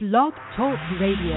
[0.00, 1.34] Blog Talk Radio.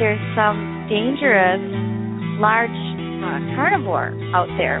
[0.00, 1.62] There's some dangerous
[2.40, 2.68] large
[3.22, 4.78] uh, carnivore out there.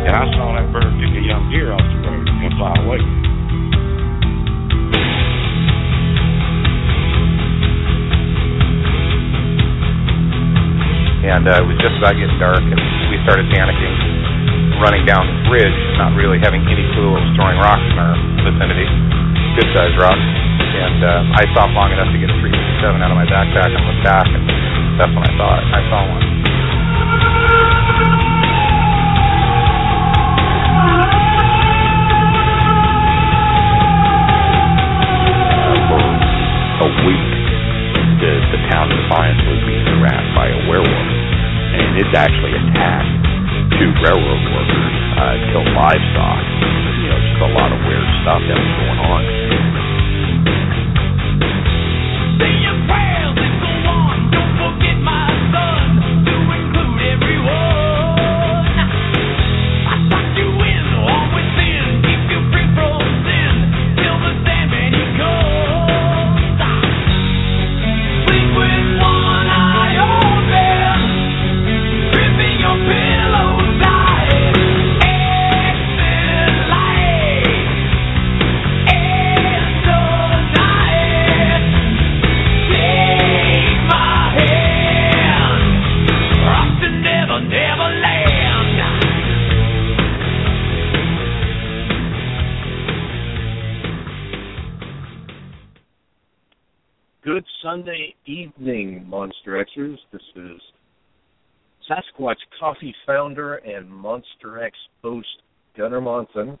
[0.00, 3.25] And I saw that bird pick a young deer off the road and fly away.
[11.26, 12.78] And uh, it was just about getting dark, and
[13.10, 13.94] we started panicking,
[14.78, 18.14] running down this ridge, not really having any clue what was throwing rocks in our
[18.46, 18.86] vicinity,
[19.58, 20.26] good sized rocks.
[20.76, 23.82] And uh, I stopped long enough to get a 357 out of my backpack and
[23.90, 24.44] looked back, and
[25.02, 25.64] that's when I saw it.
[25.74, 26.25] I saw one.
[41.96, 43.08] And it's actually attacked
[43.80, 46.44] two railroad workers, uh, killed livestock.
[47.00, 49.46] You know, just a lot of weird stuff that was going on.
[97.26, 99.96] Good Sunday evening, Monster Xers.
[100.12, 100.60] This is
[101.90, 105.26] Sasquatch Coffee founder and Monster X host
[105.76, 106.56] Gunnar Monson.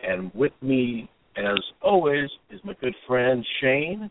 [0.00, 4.10] And with me, as always, is my good friend Shane,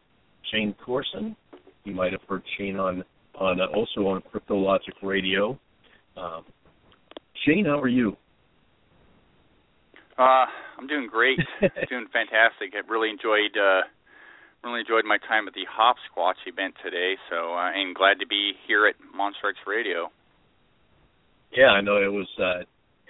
[0.51, 1.35] Shane Corson.
[1.83, 3.03] You might have heard Shane on,
[3.33, 5.57] on uh, also on Cryptologic Radio.
[6.15, 6.43] Um,
[7.43, 8.15] Shane, how are you?
[10.19, 10.45] Uh,
[10.77, 11.39] I'm doing great,
[11.89, 12.75] doing fantastic.
[12.75, 13.81] I really enjoyed uh,
[14.63, 17.15] really enjoyed my time at the HopsSquatch event today.
[17.29, 20.11] So uh, and glad to be here at Monster X Radio.
[21.55, 22.27] Yeah, I know it was.
[22.37, 22.63] Uh,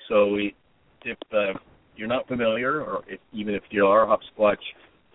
[0.10, 0.56] so we,
[1.04, 1.58] if uh,
[1.96, 4.62] you're not familiar, or if, even if you are, HopsSquatch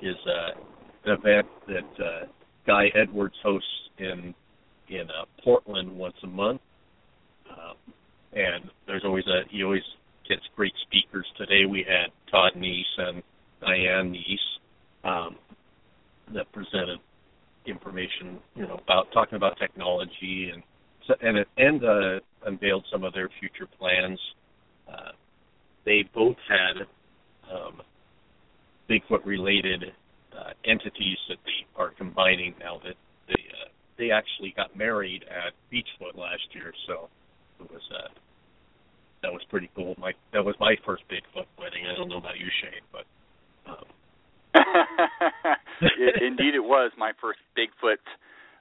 [0.00, 0.60] is uh,
[1.04, 2.26] an event that uh,
[2.66, 3.69] Guy Edwards hosts
[3.99, 4.34] in
[4.88, 6.60] in uh, Portland once a month.
[7.50, 7.76] Um,
[8.32, 9.82] and there's always a he always
[10.28, 11.26] gets great speakers.
[11.37, 13.22] Today we had Todd Neiss and
[13.60, 14.41] Diane Neiss
[15.04, 15.37] um,
[16.34, 16.98] that presented
[17.66, 20.62] information, you know, about talking about technology and
[21.20, 24.19] and and uh, unveiled some of their future plans.
[24.88, 25.12] Uh,
[25.84, 26.87] they both had
[27.53, 27.82] um,
[28.88, 29.84] Bigfoot related
[30.38, 32.94] uh, entities that they are combining now that
[33.28, 33.69] they uh,
[33.99, 37.09] they actually got married at Beachfoot last year, so
[37.60, 38.09] it was uh,
[39.22, 39.94] that was pretty cool.
[39.99, 41.84] My that was my first Bigfoot wedding.
[41.87, 43.04] I don't know about you, Shane, but
[43.70, 43.84] um,
[45.81, 48.03] it, indeed, it was my first Bigfoot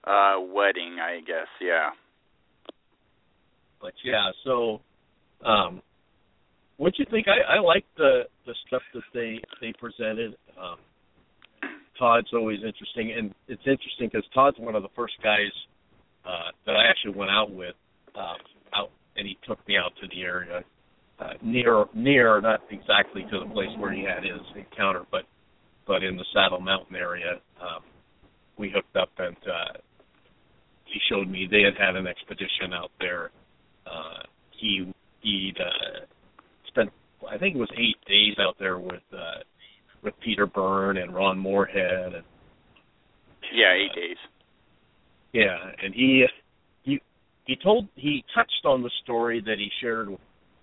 [0.04, 0.98] uh, wedding.
[1.02, 1.90] I guess, yeah.
[3.82, 4.82] But yeah, so
[5.46, 5.82] um,
[6.78, 7.28] what you think?
[7.28, 10.36] I, I like the the stuff that they they presented.
[10.62, 10.78] Um,
[11.98, 15.52] Todd's always interesting, and it's interesting because Todd's one of the first guys
[16.26, 17.76] uh, that I actually went out with
[18.16, 18.38] um,
[18.74, 20.64] out, and he took me out to the area
[21.22, 25.24] uh, near near, not exactly to the place where he had his encounter, but
[25.88, 27.40] but in the Saddle Mountain area.
[27.62, 27.84] Um,
[28.58, 29.78] we hooked up and uh,
[30.86, 33.32] he showed me they had had an expedition out there.
[33.86, 34.92] Uh, he
[35.22, 36.06] he'd uh,
[36.68, 36.90] spent
[37.30, 39.42] I think it was eight days out there with uh,
[40.04, 42.24] with Peter Byrne and Ron Morehead and
[43.54, 44.18] yeah eight uh, days.
[45.34, 46.26] Yeah, and he
[46.84, 47.02] he
[47.46, 50.10] he told he touched on the story that he shared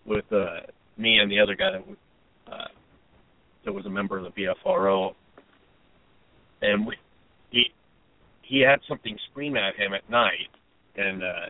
[0.05, 0.61] with uh,
[0.97, 2.69] me and the other guy that uh,
[3.69, 5.13] that was a member of the BFRO,
[6.63, 6.97] and we,
[7.51, 7.65] he
[8.41, 10.49] he had something scream at him at night,
[10.97, 11.47] and uh,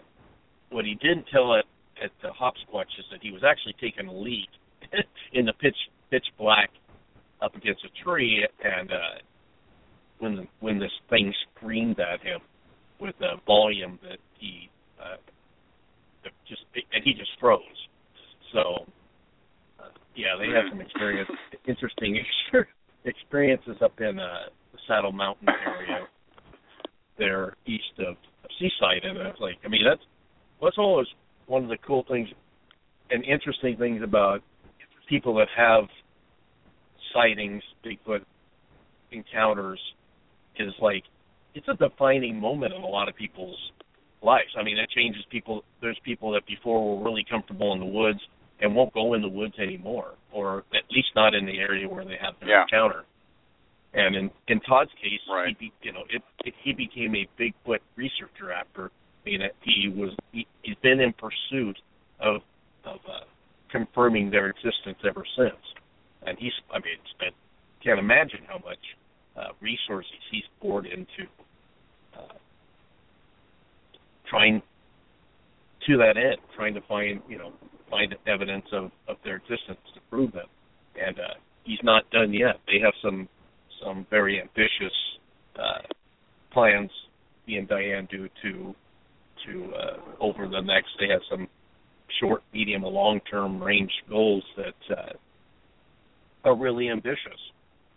[0.70, 1.64] what he didn't tell at
[2.02, 4.48] at the HopsSquatch is that he was actually taking a leak
[5.32, 5.76] in the pitch
[6.10, 6.70] pitch black
[7.40, 9.22] up against a tree, and uh,
[10.18, 12.40] when the, when this thing screamed at him
[12.98, 14.68] with a volume that he
[15.00, 15.18] uh,
[16.48, 16.62] just
[16.92, 17.62] and he just froze.
[18.52, 18.86] So
[20.18, 21.30] yeah, they have some experience,
[21.68, 22.20] interesting
[23.04, 26.08] experiences up in uh, the Saddle Mountain area.
[27.16, 28.16] there east of
[28.58, 30.02] Seaside, and it's like, I mean, that's
[30.58, 31.06] what's always
[31.46, 32.28] one of the cool things
[33.10, 34.42] and interesting things about
[35.08, 35.84] people that have
[37.14, 38.24] sightings, Bigfoot
[39.12, 39.80] encounters,
[40.58, 41.04] is like
[41.54, 43.56] it's a defining moment in a lot of people's
[44.20, 44.50] lives.
[44.58, 45.62] I mean, it changes people.
[45.80, 48.20] There's people that before were really comfortable in the woods
[48.60, 52.04] and won't go in the woods anymore, or at least not in the area where
[52.04, 52.62] they have their Yeah.
[52.62, 53.04] encounter.
[53.94, 55.48] And in in Todd's case, Right.
[55.48, 58.90] he be, you know it, it, he became a Bigfoot researcher after.
[59.26, 61.78] I mean, he was he, he's been in pursuit
[62.20, 62.42] of
[62.84, 63.20] of uh,
[63.70, 65.56] confirming their existence ever since.
[66.26, 67.34] And he's I mean, spent
[67.82, 68.78] can't imagine how much
[69.36, 71.26] uh, resources he's poured into
[72.14, 72.34] uh,
[74.26, 74.60] trying
[75.86, 77.52] to that end, trying to find you know
[77.90, 80.46] find evidence of of their existence to prove them.
[81.00, 82.56] And uh, he's not done yet.
[82.66, 83.28] They have some
[83.82, 84.96] some very ambitious
[85.56, 85.82] uh,
[86.52, 86.90] plans.
[87.46, 88.74] He and Diane do to
[89.46, 90.88] to uh, over the next.
[90.98, 91.48] They have some
[92.20, 95.12] short, medium, and long term range goals that uh,
[96.44, 97.38] are really ambitious,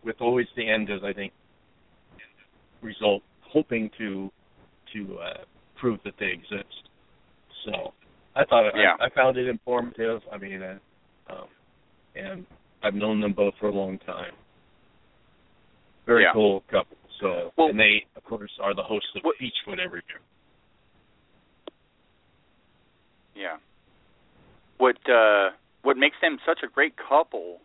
[0.04, 1.34] with always the end as I think
[2.82, 4.32] result hoping to
[4.94, 5.44] to uh,
[5.80, 6.90] prove that they exist.
[7.66, 7.94] So
[8.36, 8.96] I thought it, Yeah.
[9.00, 10.22] I, I found it informative.
[10.32, 10.78] I mean, uh,
[11.30, 11.48] um,
[12.16, 12.46] and
[12.84, 14.34] I've known them both for a long time.
[16.06, 16.34] Very Yeah.
[16.34, 16.98] cool couple.
[17.20, 20.20] So Well- and they of course are the hosts of What- Beachfoot every year.
[23.36, 23.58] Yeah.
[24.78, 25.52] What uh
[25.84, 27.60] what makes them such a great couple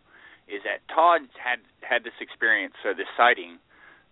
[0.47, 3.59] is that Todd had had this experience, uh, this sighting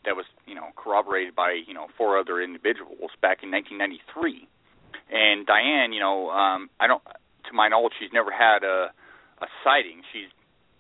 [0.06, 4.48] that was, you know, corroborated by, you know, four other individuals back in 1993.
[5.12, 8.92] And Diane, you know, um I don't to my knowledge she's never had a
[9.42, 10.02] a sighting.
[10.14, 10.32] She's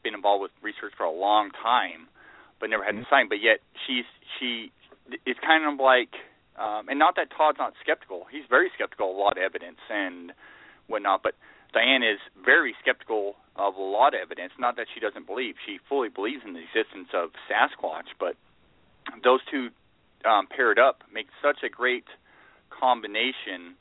[0.04, 2.08] been involved with research for a long time,
[2.60, 4.06] but never had a sighting, but yet she's
[4.40, 4.72] she
[5.26, 6.14] it's kind of like
[6.58, 8.26] um and not that Todd's not skeptical.
[8.32, 10.32] He's very skeptical of a lot of evidence and
[10.88, 11.34] whatnot, but
[11.74, 14.54] Diane is very skeptical of a lot of evidence.
[14.58, 18.16] Not that she doesn't believe; she fully believes in the existence of Sasquatch.
[18.20, 18.36] But
[19.24, 19.70] those two
[20.24, 22.06] um, paired up make such a great
[22.70, 23.76] combination,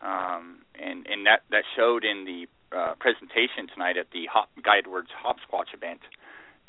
[0.00, 2.46] um, and and that that showed in the
[2.76, 6.00] uh, presentation tonight at the Hop, Guy Edwards HopsSquatch event.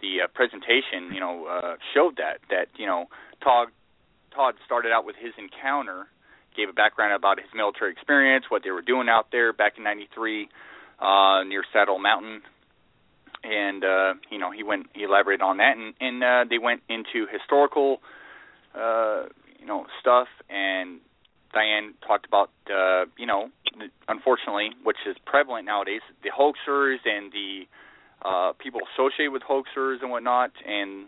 [0.02, 3.06] The uh, presentation, you know, uh, showed that that you know
[3.44, 3.70] Todd
[4.34, 6.08] Todd started out with his encounter
[6.56, 9.84] gave a background about his military experience, what they were doing out there back in
[9.84, 10.50] '93
[11.00, 12.42] uh, near Saddle Mountain,
[13.44, 16.82] and uh, you know he went he elaborated on that, and, and uh, they went
[16.90, 18.02] into historical,
[18.76, 19.24] uh,
[19.60, 21.00] you know, stuff, and
[21.54, 23.50] Diane talked about uh, you know,
[24.08, 27.64] unfortunately, which is prevalent nowadays, the hoaxers and the
[28.22, 31.08] uh, people associated with hoaxers and whatnot, and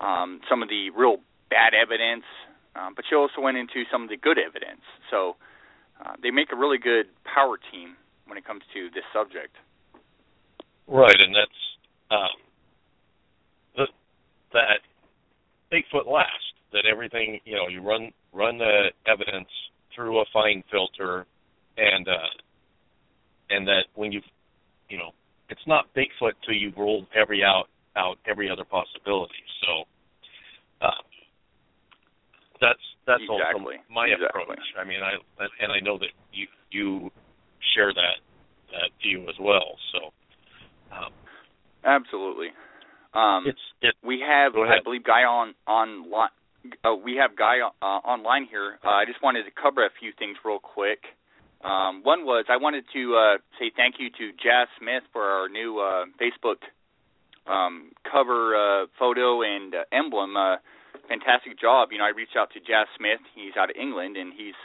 [0.00, 1.18] um, some of the real
[1.50, 2.24] bad evidence
[2.76, 4.82] um, but she also went into some of the good evidence.
[5.10, 5.36] So
[6.04, 7.96] uh, they make a really good power team
[8.26, 9.56] when it comes to this subject.
[10.86, 11.60] Right, and that's
[12.10, 12.36] um,
[13.76, 13.86] the,
[14.52, 14.80] that
[15.72, 16.30] Bigfoot last.
[16.72, 19.48] That everything you know, you run run the evidence
[19.96, 21.26] through a fine filter,
[21.76, 22.34] and uh,
[23.50, 24.20] and that when you
[24.88, 25.10] you know,
[25.48, 27.64] it's not Bigfoot till you've ruled every out
[27.96, 29.42] out every other possibility.
[29.62, 29.84] So.
[30.86, 30.90] Uh,
[32.60, 33.76] that's that's Exactly.
[33.76, 34.42] also my Exactly.
[34.42, 34.60] approach.
[34.78, 35.16] I mean, I
[35.60, 37.10] and I know that you you
[37.74, 38.18] share that
[38.72, 39.76] that view as well.
[39.92, 40.12] So
[40.94, 41.12] um,
[41.84, 42.48] Absolutely.
[43.14, 43.94] Um, it's it.
[44.04, 46.10] we have, I believe, Guy on on
[46.84, 48.78] uh, we have Guy uh, online here.
[48.84, 51.04] Uh, I just wanted to cover a few things real quick.
[51.64, 55.48] Um, one was I wanted to uh, say thank you to Jazz Smith for our
[55.48, 56.62] new uh, Facebook
[57.50, 60.34] um, cover uh, photo and emblem.
[61.08, 61.90] Fantastic job.
[61.92, 63.20] You know, I reached out to Jazz Smith.
[63.34, 64.58] He's out of England, and he's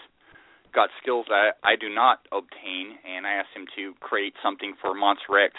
[0.73, 2.97] got skills that I do not obtain.
[3.05, 5.53] And I asked him to create something for Monster X.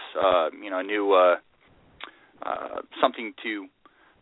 [0.61, 1.37] You know, a new
[3.00, 3.66] something to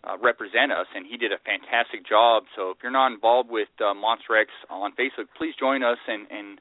[0.05, 2.45] uh, represent us, and he did a fantastic job.
[2.57, 6.27] So if you're not involved with uh, Monster X on Facebook, please join us and
[6.31, 6.61] and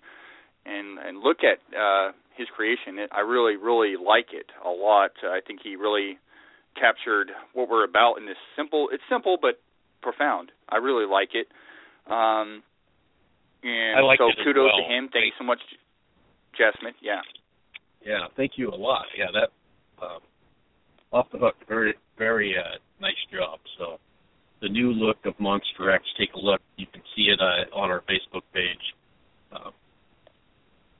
[0.66, 3.00] and and look at uh, his creation.
[3.00, 5.12] It, I really really like it a lot.
[5.24, 6.20] I think he really
[6.80, 8.90] captured what we're about in this simple.
[8.92, 9.60] It's simple but
[10.02, 10.52] profound.
[10.68, 11.48] I really like it.
[12.12, 12.64] Um,
[13.64, 14.84] and I like so kudos well.
[14.84, 15.10] to him.
[15.12, 15.60] Thank you so much,
[16.58, 16.96] Jasmine.
[17.02, 17.22] Yeah.
[18.06, 19.06] Yeah, thank you a lot.
[19.18, 19.52] Yeah, that
[20.04, 20.20] um,
[21.12, 23.60] off the hook, very very uh, nice job.
[23.78, 24.00] So
[24.62, 26.62] the new look of Monster X, take a look.
[26.78, 28.96] You can see it uh, on our Facebook page.
[29.52, 29.72] Um,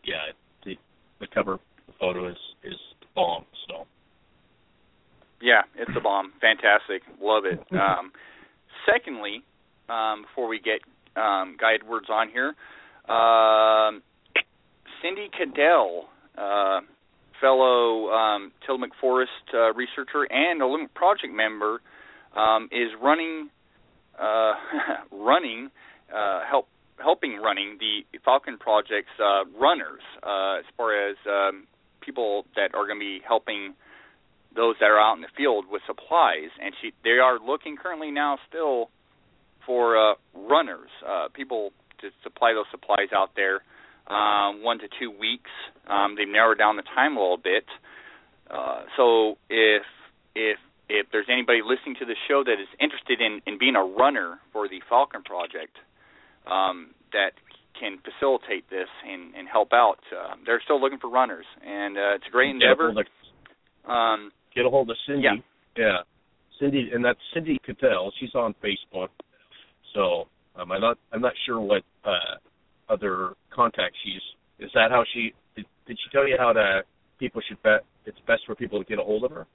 [0.04, 0.32] yeah,
[0.66, 0.76] the
[1.20, 1.60] the cover
[2.00, 2.78] photo is is
[3.16, 3.46] bomb.
[3.68, 3.86] So
[5.42, 6.34] Yeah, it's a bomb.
[6.42, 7.04] Fantastic.
[7.22, 7.60] Love it.
[7.72, 8.12] Um,
[8.86, 9.44] secondly,
[9.90, 10.82] um, before we get
[11.16, 12.56] um, Guy Edwards on here.
[13.14, 14.02] Um,
[15.02, 16.06] Cindy Cadell,
[16.38, 16.82] uh,
[17.42, 21.82] fellow um, Tillamook Forest uh, researcher and Olympic Project member,
[22.36, 23.50] um, is running
[24.20, 24.54] uh,
[25.12, 25.70] running
[26.14, 26.68] uh, help
[27.02, 31.68] helping running the Falcon Project's uh, runners uh, as far as um,
[32.02, 33.74] people that are going to be helping
[34.56, 38.12] those that are out in the field with supplies, and she they are looking currently
[38.12, 38.90] now still
[39.66, 43.62] for uh, runners, uh, people to supply those supplies out there.
[44.10, 45.52] Um, one to two weeks.
[45.88, 47.66] Um, they've narrowed down the time a little bit.
[48.50, 49.84] Uh, so if
[50.34, 50.58] if
[50.90, 54.40] if there's anybody listening to the show that is interested in, in being a runner
[54.52, 55.78] for the Falcon Project,
[56.50, 57.38] um, that
[57.80, 62.16] can facilitate this and, and help out, uh, they're still looking for runners, and uh,
[62.16, 62.90] it's a great endeavor.
[63.86, 65.24] Um, get a hold of Cindy.
[65.24, 65.38] Yeah.
[65.78, 65.98] yeah.
[66.60, 68.12] Cindy, and that's Cindy Cattell.
[68.20, 69.10] She's on Facebook.
[69.94, 72.38] So um, I'm not I'm not sure what uh,
[72.90, 74.22] other contacts she's.
[74.66, 76.82] Is that how she did, did she tell you how to
[77.20, 79.46] people should bet it's best for people to get a hold of her?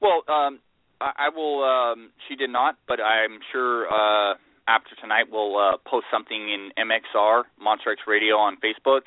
[0.00, 0.60] Well, um,
[1.00, 1.64] I, I will.
[1.64, 4.34] Um, she did not, but I'm sure uh,
[4.68, 9.02] after tonight we'll uh, post something in MXR Monster X Radio on Facebook.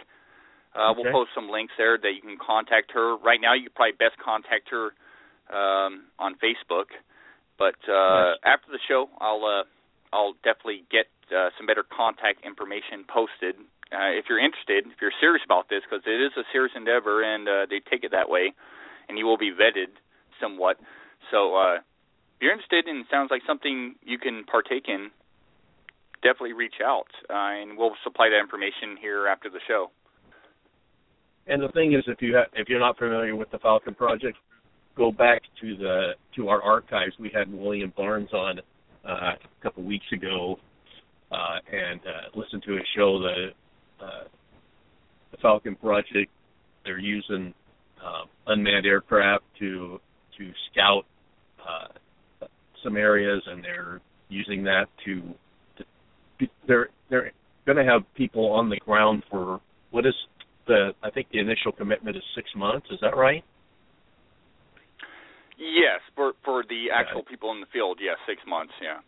[0.76, 1.02] Uh, Okay.
[1.02, 3.18] We'll post some links there that you can contact her.
[3.18, 4.94] Right now, you could probably best contact her
[5.50, 6.94] um, on Facebook.
[7.58, 8.38] But uh, Nice.
[8.46, 9.64] after the show, I'll uh,
[10.14, 13.56] I'll definitely get uh, some better contact information posted.
[13.92, 17.24] Uh, if you're interested, if you're serious about this, because it is a serious endeavor,
[17.24, 18.54] and uh, they take it that way,
[19.08, 19.90] and you will be vetted
[20.42, 20.78] somewhat.
[21.32, 21.82] So, uh,
[22.38, 25.12] if you're interested and it sounds like something you can partake in,
[26.22, 29.92] definitely reach out, uh, and we'll supply that information here after the show.
[31.48, 34.38] And the thing is, if you ha- if you're not familiar with the Falcon Project,
[34.96, 37.14] go back to the to our archives.
[37.20, 38.60] We had William Barnes on
[39.04, 40.60] uh, a couple weeks ago,
[41.32, 43.20] uh, and uh, listen to his show.
[43.20, 43.48] The
[44.04, 44.24] uh,
[45.32, 46.32] the Falcon Project.
[46.86, 47.54] They're using
[48.04, 50.00] uh, unmanned aircraft to
[50.38, 51.06] to scout
[51.68, 52.48] uh,
[52.84, 55.22] some areas, and they're using that to.
[55.78, 57.32] to they're they're
[57.66, 59.60] going to have people on the ground for
[59.92, 60.14] what is
[60.68, 62.88] the I think the initial commitment is six months.
[62.92, 63.44] Is that right?
[65.60, 69.00] Yes, for for the actual people in the field, yes, six months, yeah.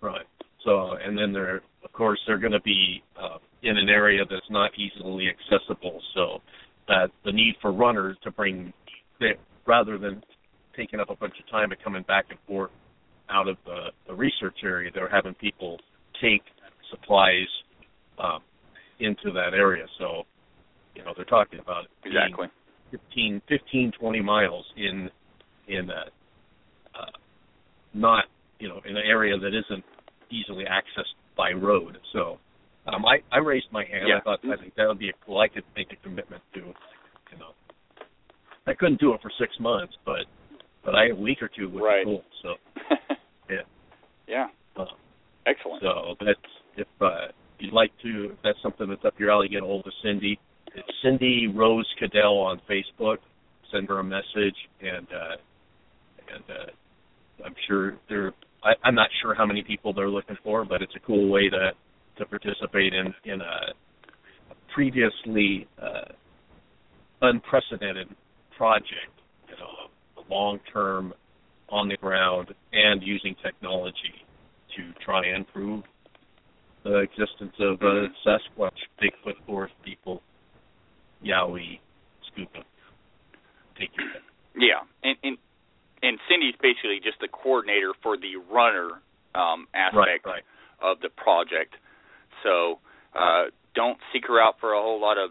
[0.00, 0.26] Right.
[0.64, 4.50] So and then they're of course they're going to be uh, in an area that's
[4.50, 6.00] not easily accessible.
[6.14, 6.38] So
[6.88, 8.72] that the need for runners to bring
[9.20, 9.32] they,
[9.66, 10.22] rather than
[10.76, 12.70] taking up a bunch of time and coming back and forth
[13.30, 15.78] out of the, the research area, they're having people
[16.22, 16.42] take
[16.90, 17.46] supplies
[18.18, 18.40] um,
[19.00, 19.84] into that area.
[19.98, 20.24] So
[20.94, 22.48] you know they're talking about Exactly.
[22.90, 25.10] 15, 15, 20 miles in
[25.68, 26.04] in a
[26.98, 27.10] uh,
[27.94, 28.24] not
[28.58, 29.84] you know in an area that isn't
[30.30, 31.98] easily accessed by road.
[32.12, 32.38] So
[32.86, 34.08] um, I I raised my hand.
[34.08, 34.18] Yeah.
[34.18, 35.38] I thought I think that would be a, cool.
[35.38, 37.52] I could make a commitment to you know
[38.66, 40.26] I couldn't do it for six months, but
[40.84, 42.04] but I a week or two would Right.
[42.04, 42.22] be cool.
[42.42, 42.54] So
[43.50, 43.56] Yeah.
[44.26, 44.46] Yeah.
[44.76, 44.84] uh,
[45.46, 45.82] Excellent.
[45.82, 46.38] so that's
[46.76, 49.86] if uh, you'd like to, if that's something that's up your alley, get a hold
[49.86, 50.38] of Cindy.
[50.74, 53.16] It's Cindy Rose Cadell on Facebook.
[53.72, 55.36] Send her a message, and uh,
[56.34, 58.32] and uh, I'm sure there.
[58.68, 61.48] I, I'm not sure how many people they're looking for, but it's a cool way
[61.48, 61.70] to
[62.18, 63.72] to participate in in a
[64.74, 66.12] previously uh,
[67.22, 68.08] unprecedented
[68.56, 69.14] project.
[69.48, 71.14] You know, long term,
[71.70, 74.14] on the ground, and using technology
[74.76, 75.82] to try and prove
[76.84, 78.70] the existence of uh, Sasquatch,
[79.02, 80.22] Bigfoot, Forest people,
[81.24, 81.80] Yowie,
[82.30, 82.64] Scuba.
[83.78, 84.22] Take your pick.
[84.56, 85.38] Yeah, and and
[86.02, 89.00] and Cindy's basically just the coordinator for the runner
[89.34, 90.42] um, aspect right.
[90.82, 91.74] of the project.
[92.42, 92.78] So
[93.14, 95.30] uh, don't seek her out for a whole lot of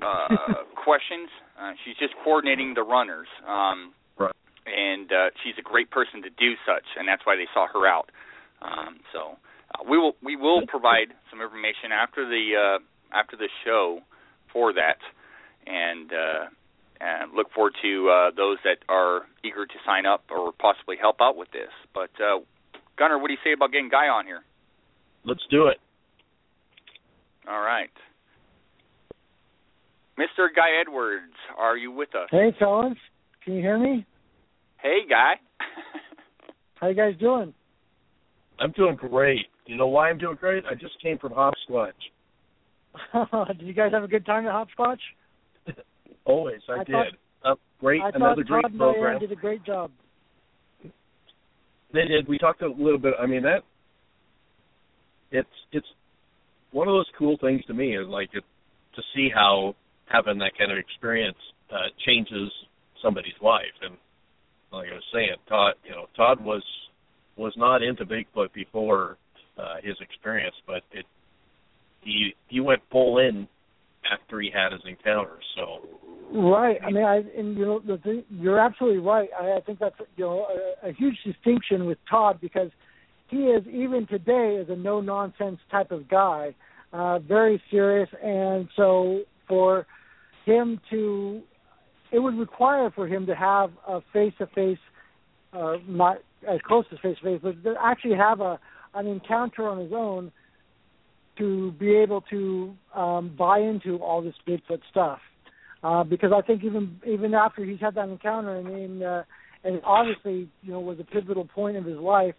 [0.00, 1.28] uh, questions.
[1.60, 3.28] Uh, she's just coordinating the runners.
[3.46, 4.34] Um, Right.
[4.66, 7.86] And uh, she's a great person to do such, and that's why they saw her
[7.86, 8.10] out.
[8.60, 9.36] Um, so
[9.74, 12.78] uh, we will we will provide some information after the uh,
[13.16, 14.00] after the show
[14.52, 15.02] for that,
[15.66, 16.44] and uh,
[17.02, 21.16] and look forward to uh, those that are eager to sign up or possibly help
[21.20, 21.70] out with this.
[21.92, 22.40] But uh,
[22.96, 24.42] Gunnar, what do you say about getting Guy on here?
[25.24, 25.78] Let's do it.
[27.48, 27.90] All right.
[30.18, 30.46] Mr.
[30.54, 32.28] Guy Edwards, are you with us?
[32.30, 32.94] Hey, fellas,
[33.44, 34.06] can you hear me?
[34.80, 35.34] Hey, Guy.
[36.74, 37.52] How you guys doing?
[38.60, 39.46] I'm doing great.
[39.66, 40.64] You know why I'm doing great?
[40.70, 41.92] I just came from HopsSquatch.
[43.58, 45.00] did you guys have a good time at Hopscotch?
[46.24, 46.92] Always, I, I did.
[46.92, 47.06] thought-
[47.44, 49.18] uh, great, I another great Todd program.
[49.18, 49.90] did a great job.
[51.92, 52.28] They did.
[52.28, 53.14] We talked a little bit.
[53.20, 53.62] I mean that
[55.30, 55.86] it's it's
[56.70, 58.44] one of those cool things to me is like it,
[58.96, 59.74] to see how
[60.06, 61.36] having that kind of experience
[61.72, 62.50] uh, changes
[63.02, 63.64] somebody's life.
[63.82, 63.96] And
[64.72, 66.62] like I was saying, Todd, you know, Todd was
[67.36, 69.16] was not into Bigfoot before
[69.58, 71.04] uh, his experience, but it
[72.02, 73.48] he he went full in
[74.10, 75.38] after he had his encounter.
[75.56, 75.80] So
[76.32, 76.78] right.
[76.84, 79.28] I mean, I and you know the thing, you're absolutely right.
[79.38, 80.46] I, I think that's you know
[80.82, 82.70] a, a huge distinction with Todd because
[83.28, 86.54] he is even today is a no nonsense type of guy,
[86.92, 89.86] uh, very serious, and so for
[90.44, 91.40] him to,
[92.10, 94.78] it would require for him to have a face to face,
[95.88, 98.58] not as close as face to face, but to actually have a
[98.94, 100.30] an encounter on his own
[101.38, 105.18] to be able to um, buy into all this Bigfoot stuff.
[105.82, 109.24] Uh, because I think even even after he's had that encounter, I mean, uh,
[109.64, 112.34] and obviously, you know, was a pivotal point of his life.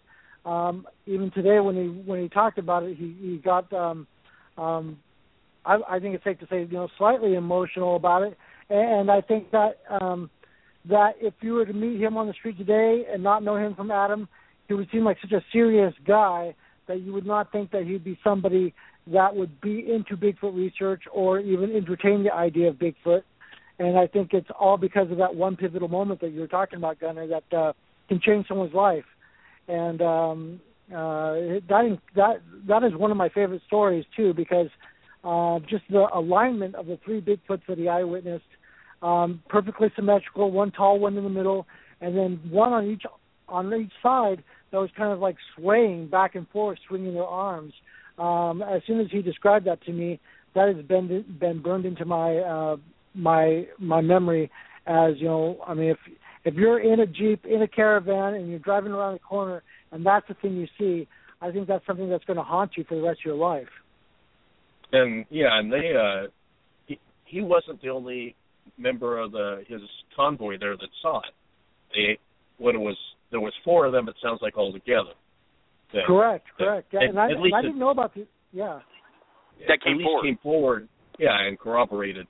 [0.46, 3.72] Um, even today, when he when he talked about it, he he got.
[3.72, 4.06] Um,
[4.56, 4.98] um,
[5.66, 8.36] I, I think it's safe to say, you know, slightly emotional about it,
[8.68, 10.30] and I think that um,
[10.88, 13.74] that if you were to meet him on the street today and not know him
[13.74, 14.28] from Adam,
[14.68, 16.54] he would seem like such a serious guy
[16.86, 18.74] that you would not think that he'd be somebody
[19.06, 23.22] that would be into Bigfoot research or even entertain the idea of Bigfoot.
[23.78, 26.78] And I think it's all because of that one pivotal moment that you were talking
[26.78, 27.72] about, Gunnar, that uh,
[28.08, 29.04] can change someone's life.
[29.66, 34.68] And um, uh, that that that is one of my favorite stories too, because
[35.24, 38.44] uh, just the alignment of the three Bigfoots that he eyewitnessed,
[39.02, 41.66] um, perfectly symmetrical, one tall, one in the middle,
[42.00, 43.02] and then one on each
[43.48, 47.72] on each side that was kind of like swaying back and forth, swinging their arms.
[48.18, 50.20] Um, as soon as he described that to me,
[50.54, 52.76] that has been been burned into my uh,
[53.14, 54.50] my my memory
[54.86, 55.58] as you know.
[55.66, 55.98] I mean, if
[56.44, 60.04] if you're in a jeep in a caravan and you're driving around the corner and
[60.04, 61.08] that's the thing you see,
[61.40, 63.68] I think that's something that's going to haunt you for the rest of your life.
[64.92, 66.28] And yeah, and they uh,
[66.86, 68.34] he, he wasn't the only
[68.78, 69.80] member of the his
[70.16, 71.34] convoy there that saw it.
[71.94, 72.18] They
[72.58, 72.96] what it was
[73.30, 74.08] there was four of them.
[74.08, 75.14] It sounds like all together.
[75.92, 76.88] That, correct, correct.
[76.92, 78.80] Yeah, and, I, and I didn't know about the yeah.
[79.68, 80.24] That came at least forward.
[80.24, 80.88] came forward.
[81.18, 82.26] Yeah, and corroborated,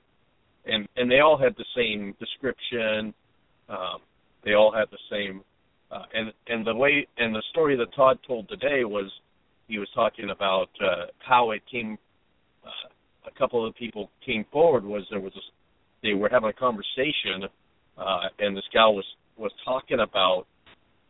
[0.65, 3.13] and and they all had the same description.
[3.69, 3.99] Um,
[4.43, 5.41] they all had the same,
[5.91, 9.11] uh, and and the way and the story that Todd told today was
[9.67, 11.97] he was talking about uh, how it came.
[12.63, 12.89] Uh,
[13.27, 15.39] a couple of people came forward was there was a,
[16.03, 17.49] they were having a conversation,
[17.97, 19.05] uh, and this gal was
[19.37, 20.45] was talking about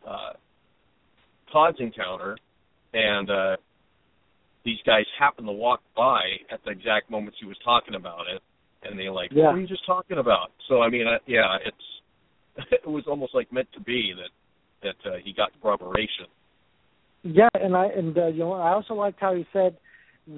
[0.06, 0.32] uh,
[1.52, 2.36] Todd's encounter,
[2.94, 3.56] and uh,
[4.64, 8.42] these guys happened to walk by at the exact moment she was talking about it,
[8.88, 9.46] and they like, Yeah.
[9.46, 10.52] what were you just talking about?
[10.68, 11.76] So I mean, uh, yeah, it's
[12.72, 14.30] it was almost like meant to be that
[14.82, 16.26] that uh, he got corroboration.
[17.22, 19.76] Yeah, and I and uh, you know I also liked how he said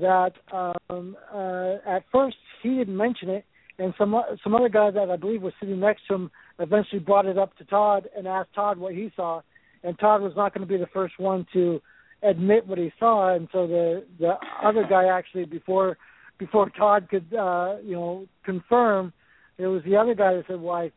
[0.01, 3.45] that um, uh, at first he didn't mention it,
[3.79, 7.27] and some some other guy that I believe was sitting next to him eventually brought
[7.27, 9.43] it up to Todd and asked Todd what he saw,
[9.83, 11.81] and Todd was not going to be the first one to
[12.23, 14.35] admit what he saw, and so the the
[14.65, 15.97] other guy actually before
[16.39, 19.13] before Todd could uh, you know confirm,
[19.59, 20.93] it was the other guy that said, "Well, I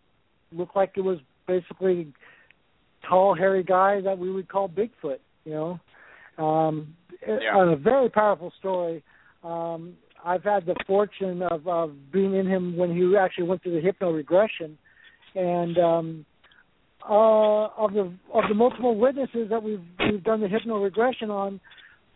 [0.51, 2.07] looked like it was basically
[3.07, 5.79] tall, hairy guy that we would call Bigfoot." You
[6.37, 6.95] know, um,
[7.27, 7.55] Yeah.
[7.55, 9.03] on a very powerful story.
[9.43, 13.73] Um, I've had the fortune of, of being in him when he actually went through
[13.73, 14.77] the hypno regression,
[15.33, 16.25] and um,
[17.09, 21.59] uh, of the of the multiple witnesses that we've we've done the hypno regression on,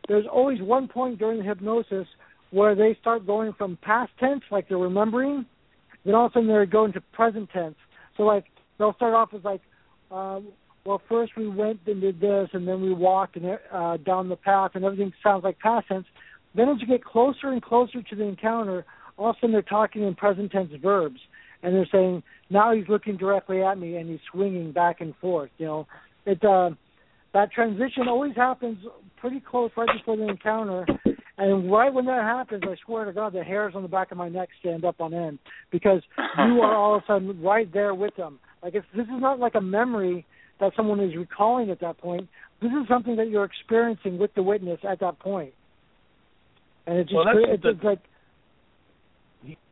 [0.08, 2.08] there's always one point during the hypnosis
[2.52, 5.46] where they start going from past tense, like they're remembering,
[6.06, 7.76] then all of a sudden they're going to present tense.
[8.18, 8.46] So like
[8.78, 9.62] they'll start off as like,
[10.12, 10.48] um,
[10.86, 14.36] well, first we went and did this, and then we walked and uh, down the
[14.36, 16.06] path, and everything sounds like past tense.
[16.54, 18.86] Then as you get closer and closer to the encounter,
[19.18, 21.20] all of a sudden they're talking in present tense verbs,
[21.64, 25.50] and they're saying, now he's looking directly at me and he's swinging back and forth.
[25.58, 25.88] You know,
[26.26, 26.72] it uh,
[27.34, 28.78] that transition always happens
[29.18, 30.86] pretty close right before the encounter,
[31.38, 34.18] and right when that happens, I swear to God, the hairs on the back of
[34.18, 35.40] my neck stand up on end
[35.72, 38.40] because you are all of a sudden right there with them.
[38.64, 40.26] Like it's, this is not like a memory
[40.60, 42.30] that someone is recalling at that point.
[42.62, 45.54] This is something that you're experiencing with the witness at that point.
[46.88, 48.00] And it just Well, that's it's, the- it's like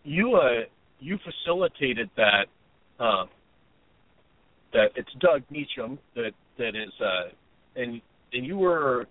[0.04, 0.66] You uh
[1.00, 2.48] you facilitated that
[3.00, 3.30] um
[4.74, 7.30] that it's Doug Meacham that that is uh
[7.76, 8.02] and
[8.34, 9.08] and you were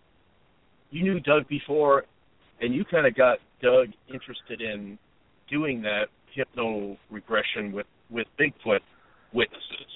[0.90, 2.04] you knew Doug before
[2.62, 4.98] and you kind of got Doug interested in
[5.50, 8.80] doing that hypno regression with with Bigfoot
[9.34, 9.90] witnesses.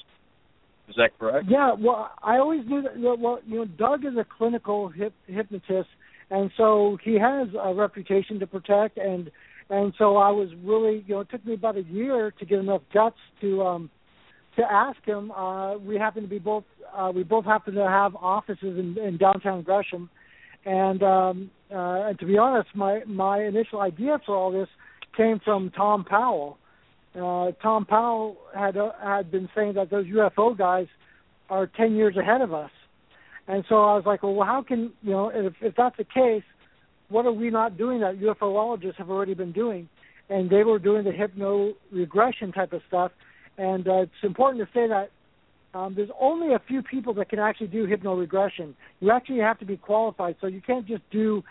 [0.88, 1.46] Is that correct?
[1.48, 2.98] Yeah, well, I always knew that.
[2.98, 5.88] Well, you know, Doug is a clinical hip, hypnotist,
[6.30, 9.30] and so he has a reputation to protect, and
[9.70, 12.58] and so I was really, you know, it took me about a year to get
[12.58, 13.90] enough guts to um
[14.56, 15.30] to ask him.
[15.32, 16.64] Uh, we happen to be both
[16.96, 20.08] uh, we both happen to have offices in, in downtown Gresham,
[20.64, 24.68] and um, uh, and to be honest, my my initial idea for all this
[25.16, 26.58] came from Thom Powell.
[27.14, 30.86] Uh, Thom Powell had uh, had been saying that those UFO guys
[31.50, 32.70] are ten years ahead of us,
[33.48, 36.44] and so I was like, well, how can you know if if that's the case,
[37.08, 39.88] what are we not doing that UFOologists have already been doing?
[40.28, 43.12] And they were doing the hypno regression type of stuff,
[43.58, 45.10] and uh, it's important to say that
[45.76, 48.74] um, there's only a few people that can actually do hypnoregression.
[49.00, 51.42] You actually have to be qualified, so you can't just do,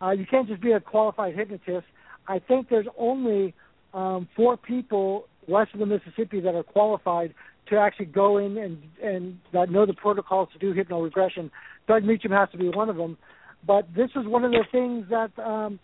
[0.00, 1.86] uh, you can't just be a qualified hypnotist.
[2.26, 3.54] I think there's only
[3.92, 7.34] um, four people west of the Mississippi that are qualified
[7.68, 11.50] to actually go in and and that know the protocols to do hypnoregression.
[11.86, 13.18] Doug Meacham has to be one of them,
[13.66, 15.78] but this is one of the things that um,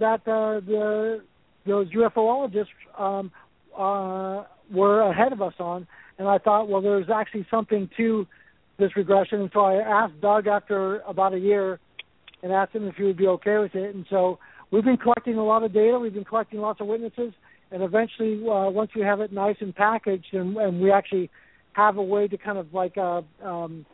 [0.00, 1.22] that uh, the
[1.64, 2.66] those UFOologists
[2.98, 3.30] um,
[3.78, 5.86] uh, were ahead of us on,
[6.18, 8.26] and I thought, well, there's actually something to
[8.78, 11.80] this regression, and so I asked Doug after about a year,
[12.42, 14.38] and asked him if he would be okay with it, and so
[14.70, 17.32] we've been collecting a lot of data, we've been collecting lots of witnesses,
[17.70, 21.30] and eventually, uh, once we have it nice and packaged, and, and we actually
[21.72, 23.84] have a way to kind of like uh, um,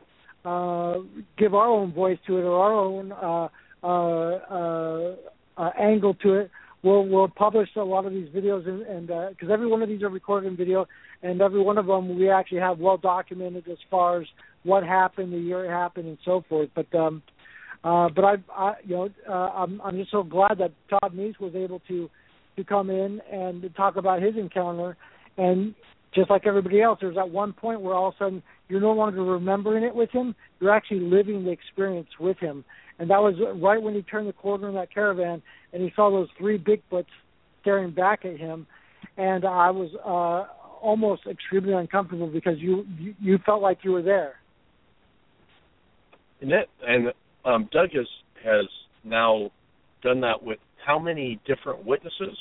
[0.44, 0.98] uh,
[1.38, 3.48] give our own voice to it or our own uh,
[3.84, 5.16] uh, uh,
[5.56, 6.50] uh, angle to it,
[6.82, 10.02] we'll we'll publish a lot of these videos and because uh, every one of these
[10.02, 10.86] are recorded in video
[11.22, 14.26] and every one of them we actually have well documented as far as
[14.64, 16.70] what happened the year it happened and so forth.
[16.74, 17.22] But um
[17.84, 21.38] uh but i i you know uh, i'm i'm just so glad that todd Neiss
[21.40, 22.08] was able to
[22.56, 24.96] to come in and talk about his encounter.
[25.38, 25.74] And
[26.14, 28.92] just like everybody else there's at one point where all of a sudden you're no
[28.92, 32.64] longer remembering it with him you're actually living the experience with him.
[32.98, 36.10] And that was right when he turned the corner in that caravan and he saw
[36.10, 37.06] those three Bigfoots
[37.62, 38.66] staring back at him,
[39.16, 44.02] and I was uh, almost extremely uncomfortable because you, you you felt like you were
[44.02, 44.34] there.
[46.40, 47.12] And that and
[47.44, 48.06] um, Doug has
[48.44, 48.66] has
[49.04, 49.50] now
[50.02, 52.36] done that with how many different witnesses?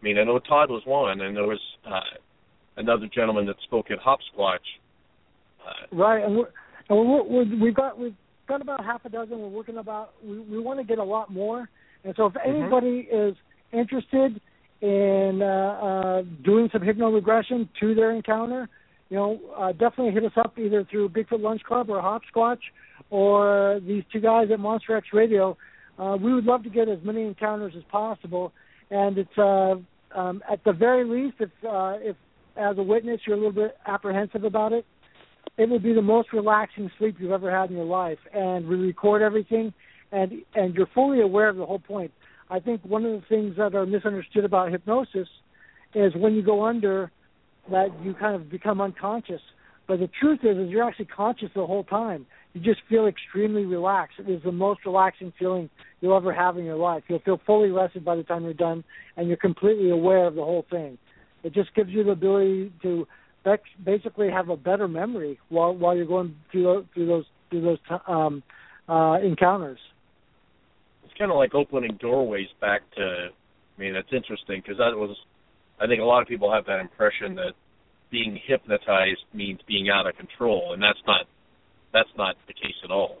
[0.00, 2.00] I mean, I know Todd was one, and there was uh,
[2.76, 4.58] another gentleman that spoke at HopsSquatch.
[5.66, 6.48] Uh, right, and we're,
[6.88, 8.14] and we're, we're, we've got we've
[8.48, 9.38] got about half a dozen.
[9.38, 10.14] We're working about.
[10.24, 11.68] We, we want to get a lot more.
[12.04, 12.50] And so, if mm-hmm.
[12.50, 13.34] anybody is
[13.72, 14.40] interested
[14.80, 18.68] in uh, uh, doing some hypnoregression to their encounter,
[19.10, 22.58] you know, uh, definitely hit us up either through Bigfoot Lunch Club or HopsSquatch
[23.10, 25.56] or these two guys at Monster X Radio.
[25.98, 28.52] Uh, we would love to get as many encounters as possible,
[28.90, 29.76] and it's uh,
[30.14, 32.16] um, at the very least, if uh, if
[32.56, 34.84] as a witness you're a little bit apprehensive about it,
[35.56, 38.18] it will be the most relaxing sleep you've ever had in your life.
[38.32, 39.72] And we record everything,
[40.10, 42.12] and and you're fully aware of the whole point.
[42.54, 45.26] I think one of the things that are misunderstood about hypnosis
[45.92, 47.10] is when you go under,
[47.68, 49.40] that you kind of become unconscious.
[49.88, 52.26] But the truth is, is you're actually conscious the whole time.
[52.52, 54.20] You just feel extremely relaxed.
[54.20, 55.68] It is the most relaxing feeling
[56.00, 57.02] you'll ever have in your life.
[57.08, 58.84] You'll feel fully rested by the time you're done,
[59.16, 60.96] and you're completely aware of the whole thing.
[61.42, 63.08] It just gives you the ability to
[63.84, 68.44] basically have a better memory while while you're going through through those through those um,
[68.88, 69.80] uh, encounters.
[71.18, 73.28] Kind of like opening doorways back to.
[73.76, 75.16] I mean, that's interesting because that was.
[75.80, 77.52] I think a lot of people have that impression that
[78.10, 81.26] being hypnotized means being out of control, and that's not
[81.92, 83.18] that's not the case at all.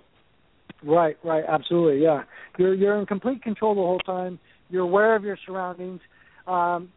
[0.82, 2.22] Right, right, absolutely, yeah.
[2.58, 4.38] You're you're in complete control the whole time.
[4.70, 6.00] You're aware of your surroundings.
[6.46, 6.90] Um,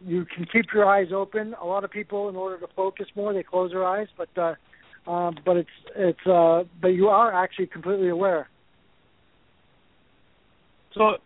[0.00, 1.54] you can keep your eyes open.
[1.60, 5.10] A lot of people, in order to focus more, they close their eyes, but uh,
[5.10, 8.48] um, but it's it's uh, but you are actually completely aware.
[10.94, 11.16] So,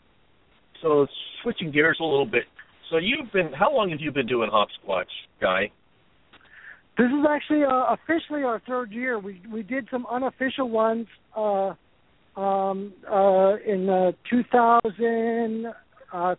[0.82, 1.06] so
[1.42, 2.44] switching gears a little bit.
[2.90, 5.04] So you've been how long have you been doing HopsSquatch,
[5.40, 5.70] guy?
[6.96, 9.18] This is actually uh, officially our third year.
[9.18, 11.74] We we did some unofficial ones uh,
[12.36, 15.72] um, uh, in uh, 2013,
[16.12, 16.34] uh,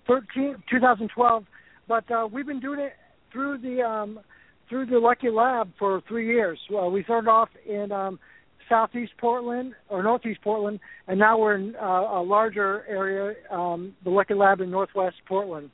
[0.70, 1.46] 2012
[1.89, 2.94] but uh, we've been doing it
[3.34, 4.20] through the um,
[4.70, 6.60] through the Lucky Lab for three years.
[6.72, 8.20] Uh, we started off in um,
[8.69, 14.10] southeast Portland or northeast Portland, and now we're in uh, a larger area, um, the
[14.10, 15.69] Lucky Lab in northwest Portland.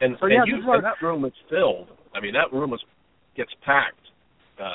[0.00, 1.88] And, so, and, yeah, you, and that room is filled.
[2.14, 2.80] I mean, that room is
[3.36, 3.96] gets packed.
[4.60, 4.70] Uh,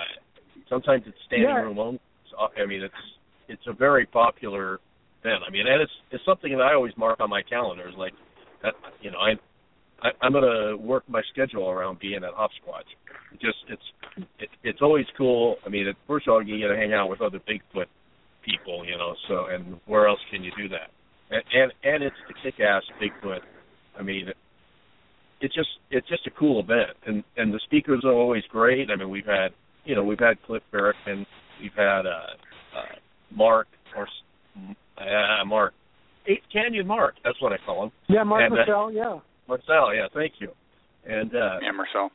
[0.69, 1.61] sometimes it's standing yeah.
[1.61, 1.99] room only.
[2.61, 2.93] I mean, it's
[3.47, 4.79] it's a very popular
[5.21, 5.43] event.
[5.47, 7.87] I mean, and it's it's something that I always mark on my calendar.
[7.87, 8.13] Is like
[8.61, 8.73] that.
[9.01, 9.33] You know, I
[10.01, 12.89] I, I'm gonna work my schedule around being at HopsSquatch.
[13.33, 15.55] It just it's it, it's always cool.
[15.65, 17.87] I mean, at, first of all, you get to hang out with other Bigfoot
[18.43, 19.15] people, you know.
[19.27, 20.89] So, and where else can you do that?
[21.31, 23.39] And and, and it's the kick-ass Bigfoot.
[23.97, 24.27] I mean,
[25.41, 28.89] it's just it's just a cool event, and and the speakers are always great.
[28.91, 29.49] I mean, we've had
[29.85, 31.25] you know we've had Cliff Barackman,
[31.61, 32.35] we've had uh,
[32.75, 32.95] uh,
[33.33, 34.07] Mark or
[34.97, 35.73] uh, Mark
[36.27, 37.15] Eighth Canyon Mark.
[37.23, 37.91] That's what I call him.
[38.07, 38.85] Yeah, Mark and, Marcel.
[38.85, 39.19] Uh, yeah.
[39.47, 39.93] Marcel.
[39.93, 40.49] Yeah, thank you.
[41.05, 42.11] And uh, yeah, Marcel.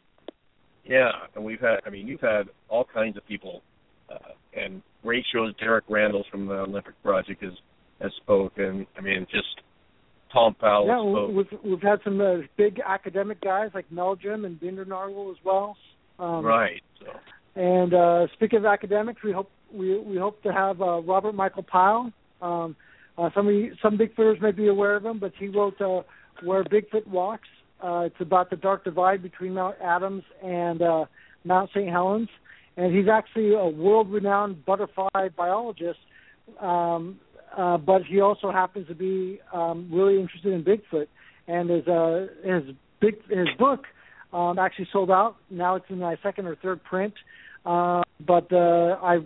[0.85, 1.81] Yeah, and we've had.
[1.87, 3.63] I mean, you've had all kinds of people,
[4.11, 5.55] uh, and great shows.
[5.59, 7.53] Derek Randles from the Olympic Project has
[8.01, 8.87] has spoken.
[8.97, 9.61] I mean, just
[10.33, 10.87] Thom Powell.
[10.87, 11.35] Yeah, spoke.
[11.35, 15.77] we've we've had some uh, big academic guys like Meldrum and Bindernagel as well.
[16.19, 16.83] Um, right.
[16.99, 17.07] So.
[17.57, 21.65] And uh, speaking of academics, we hope we we hope to have uh, Robert Michael
[21.65, 22.13] Pyle.
[22.41, 22.77] Um,
[23.19, 25.81] uh, some of you, some big Bigfooters may be aware of him, but he wrote
[25.81, 26.03] uh,
[26.43, 27.49] "Where Bigfoot Walks."
[27.83, 31.05] Uh, it's about the dark divide between Mount Adams and uh,
[31.45, 31.89] Mount St.
[31.89, 32.29] Helens,
[32.77, 35.99] and he's actually a world-renowned butterfly biologist.
[36.61, 37.21] Um,
[37.57, 41.07] uh, but he also happens to be um, really interested in Bigfoot,
[41.49, 43.85] and his uh, his big his book
[44.33, 45.37] um, actually sold out.
[45.51, 47.15] Now it's in my second or third print.
[47.65, 49.19] Uh, but uh, I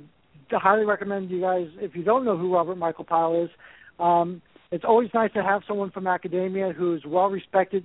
[0.51, 3.51] highly recommend you guys, if you don't know who Robert Michael Pyle is,
[3.99, 4.43] um,
[4.75, 7.85] it's always nice to have someone from academia who's well respected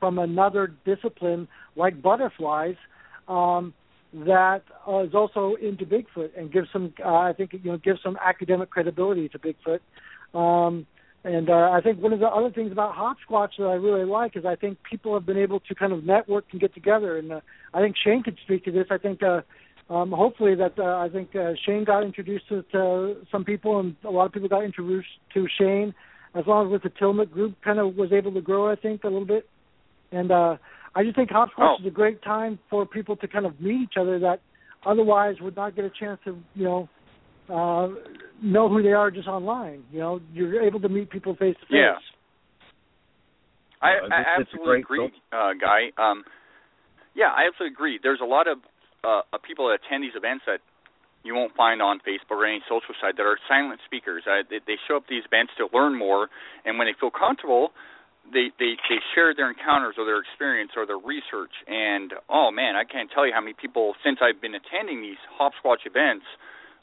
[0.00, 2.74] from another discipline like butterflies
[3.28, 3.72] um,
[4.12, 8.00] that uh, is also into Bigfoot and gives some, uh, I think, you know, gives
[8.02, 9.78] some academic credibility to Bigfoot.
[10.36, 10.86] Um,
[11.22, 14.36] and uh, I think one of the other things about HopsSquatch that I really like
[14.36, 17.16] is I think people have been able to kind of network and get together.
[17.16, 17.40] And uh,
[17.72, 18.86] I think Shane could speak to this.
[18.90, 19.42] I think uh,
[19.88, 23.96] um, hopefully that uh, I think uh, Shane got introduced to, to some people, and
[24.04, 25.94] a lot of people got introduced to Shane.
[26.34, 29.04] As long as with the Tillamook group, kind of was able to grow, I think,
[29.04, 29.48] a little bit.
[30.10, 30.56] And uh,
[30.94, 31.76] I just think HopsSquatch oh.
[31.80, 34.40] is a great time for people to kind of meet each other that
[34.84, 36.88] otherwise would not get a chance to, you know,
[37.48, 37.88] uh,
[38.42, 39.84] know who they are just online.
[39.92, 41.70] You know, you're able to meet people face to face.
[41.70, 41.94] Yeah.
[43.80, 45.92] I, I it's- it's a absolutely agree, uh, Guy.
[45.98, 46.24] Um,
[47.14, 48.00] yeah, I absolutely agree.
[48.02, 48.58] There's a lot of
[49.04, 50.60] uh, uh, people that attend these events that
[51.24, 54.22] you won't find on Facebook or any social site that are silent speakers.
[54.28, 56.28] Uh, they, they show up these events to learn more,
[56.64, 57.72] and when they feel comfortable,
[58.32, 61.52] they, they they share their encounters or their experience or their research.
[61.66, 65.20] And oh man, I can't tell you how many people since I've been attending these
[65.40, 66.24] HopsSquatch events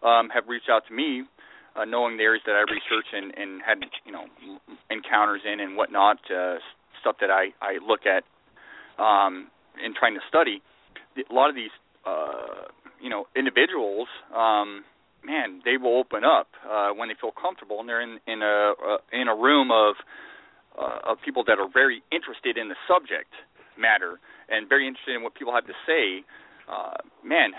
[0.04, 1.24] um, have reached out to me,
[1.76, 4.26] uh, knowing the areas that I research and, and had you know
[4.90, 6.58] encounters in and whatnot, uh,
[7.00, 8.26] stuff that I I look at
[9.02, 9.50] um,
[9.84, 10.62] in trying to study.
[11.18, 11.74] A lot of these
[12.06, 12.70] uh,
[13.02, 14.84] you know individuals, um,
[15.24, 18.74] man, they will open up uh, when they feel comfortable and they're in in a
[18.74, 19.96] uh, in a room of
[20.78, 23.34] uh, of people that are very interested in the subject
[23.78, 26.24] matter and very interested in what people have to say.
[26.70, 27.52] Uh, man,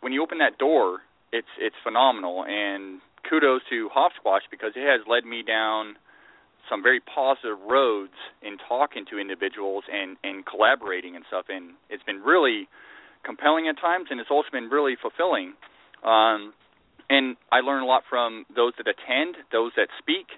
[0.00, 1.00] when you open that door,
[1.32, 2.44] it's it's phenomenal.
[2.46, 5.96] And kudos to HopsSquatch because it has led me down
[6.68, 11.46] some very positive roads in talking to individuals and and collaborating and stuff.
[11.48, 12.68] And it's been really
[13.24, 15.54] compelling at times, and it's also been really fulfilling.
[16.04, 16.52] Um,
[17.10, 20.28] and I learn a lot from those that attend, those that speak,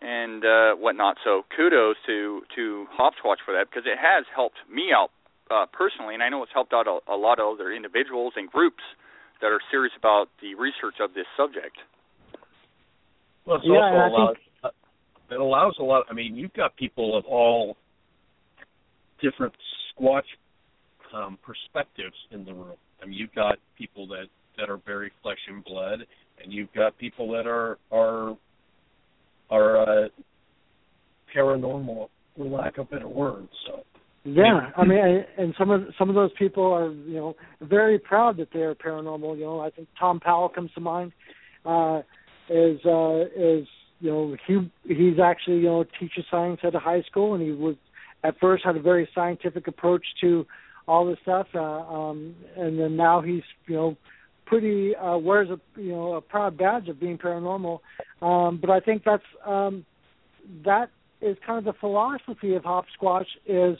[0.00, 1.16] and uh, whatnot.
[1.24, 5.10] So kudos to to HopsSquatch for that because it has helped me out
[5.50, 8.48] uh, personally, and I know it's helped out a, a lot of other individuals and
[8.48, 8.82] groups
[9.40, 11.76] that are serious about the research of this subject.
[13.44, 14.68] Well, it's Yeah, also and I allows, uh,
[15.30, 16.04] it allows a lot.
[16.10, 17.76] I mean, you've got people of all
[19.22, 19.54] different
[19.92, 20.26] Squatch
[21.14, 22.76] um, perspectives in the room.
[23.02, 24.26] I mean, you've got people that
[24.58, 26.00] that are very flesh and blood,
[26.42, 28.36] and you've got people that are are
[29.50, 30.08] are uh,
[31.34, 33.48] paranormal, for lack of better word.
[33.66, 33.82] So
[34.24, 38.36] Yeah, I mean, and- some of some of those people are, you know, very proud
[38.38, 39.38] that they're paranormal.
[39.38, 41.12] You know, I think Thom Powell comes to mind.
[41.64, 42.02] Uh,
[42.50, 43.66] is uh, is
[44.00, 47.52] you know he he's actually you know teaches science at a high school, and he
[47.52, 47.76] was
[48.24, 50.46] at first had a very scientific approach to
[50.88, 53.96] all this stuff, uh, um, and then now he's you know
[54.46, 57.80] pretty uh, wears a you know a proud badge of being paranormal.
[58.22, 59.84] Um, but I think that's um,
[60.64, 63.76] that is kind of the philosophy of HopsSquatch is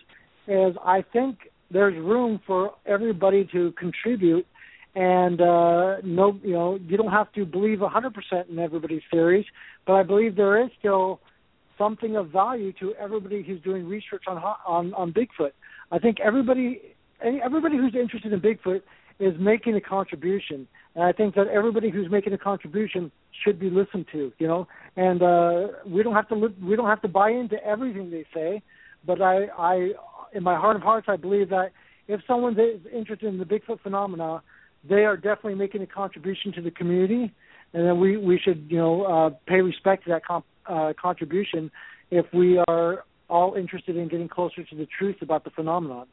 [0.47, 1.39] is I think
[1.71, 4.47] there's room for everybody to contribute
[4.95, 9.45] and uh no you know you don't have to believe a 100% in everybody's theories
[9.87, 11.21] but I believe there is still
[11.79, 15.53] something of value to everybody who's doing research on on on Bigfoot.
[15.93, 16.83] I think everybody
[17.21, 18.83] everybody who's interested in Bigfoot
[19.19, 23.13] is making a contribution and I think that everybody who's making a contribution
[23.45, 24.67] should be listened to, you know.
[24.97, 28.27] And uh we don't have to li- we don't have to buy into everything they
[28.35, 28.63] say,
[29.07, 29.91] but I I
[30.33, 31.71] in my heart of hearts I believe that
[32.09, 34.43] if someone is interested in the Bigfoot phenomena,
[34.89, 37.33] they are definitely making a contribution to the community
[37.75, 41.71] and then we we should you know uh, pay respect to that comp, uh, contribution
[42.11, 46.07] if we are all interested in getting closer to the truth about the phenomenon.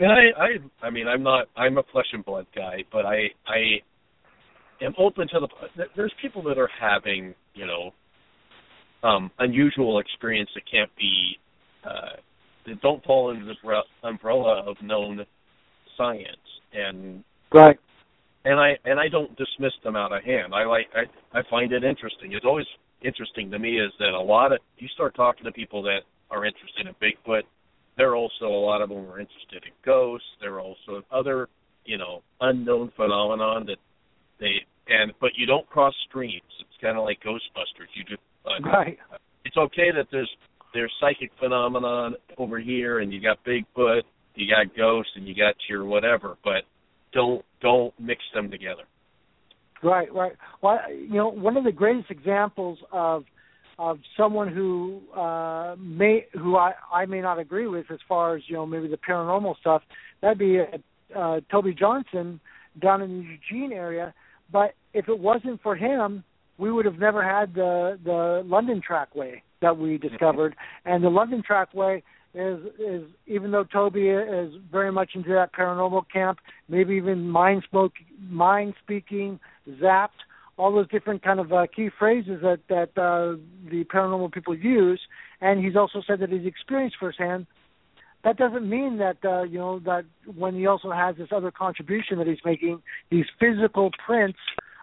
[0.00, 3.26] And I, I, I mean, I'm not, I'm a flesh and blood guy, but I,
[3.48, 3.82] I
[4.84, 5.84] am open to the.
[5.96, 7.90] There's people that are having, you know,
[9.02, 11.38] um, unusual experience that can't be,
[11.84, 12.16] uh,
[12.66, 15.24] that don't fall under the umbrella of known
[15.96, 16.36] science,
[16.72, 17.78] and right.
[18.44, 20.54] And I and I don't dismiss them out of hand.
[20.54, 22.32] I like I I find it interesting.
[22.32, 22.66] It's always
[23.02, 26.44] interesting to me is that a lot of you start talking to people that are
[26.44, 27.42] interested in Bigfoot.
[27.98, 30.26] There are also a lot of them are interested in ghosts.
[30.40, 31.48] There are also other
[31.84, 33.78] you know unknown phenomenon that
[34.40, 36.40] they and but you don't cross streams.
[36.60, 37.90] It's kind of like Ghostbusters.
[37.94, 38.98] You just uh, right.
[39.44, 40.30] It's okay that there's
[40.74, 44.02] there's psychic phenomenon over here, and you got Bigfoot,
[44.34, 46.62] you got ghosts, and you got your whatever, but
[47.12, 48.84] don't don't mix them together.
[49.82, 50.32] Right, right.
[50.62, 53.24] Well, you know, one of the greatest examples of
[53.78, 58.42] of someone who uh, may who I, I may not agree with as far as
[58.46, 59.82] you know maybe the paranormal stuff
[60.20, 62.40] that'd be uh, uh, Toby Johnson
[62.80, 64.14] down in the Eugene area.
[64.50, 66.24] But if it wasn't for him,
[66.58, 70.56] we would have never had the the London Trackway that we discovered.
[70.84, 72.02] And the London Trackway
[72.34, 76.38] is is even though Toby is very much into that paranormal camp,
[76.68, 77.92] maybe even mind smoke,
[78.28, 79.38] mind speaking,
[79.80, 80.08] zapped,
[80.58, 83.36] all those different kind of uh, key phrases that that uh,
[83.70, 85.00] the paranormal people use,
[85.40, 87.46] and he's also said that he's experienced firsthand.
[88.24, 90.04] That doesn't mean that uh, you know that
[90.36, 94.38] when he also has this other contribution that he's making, these physical prints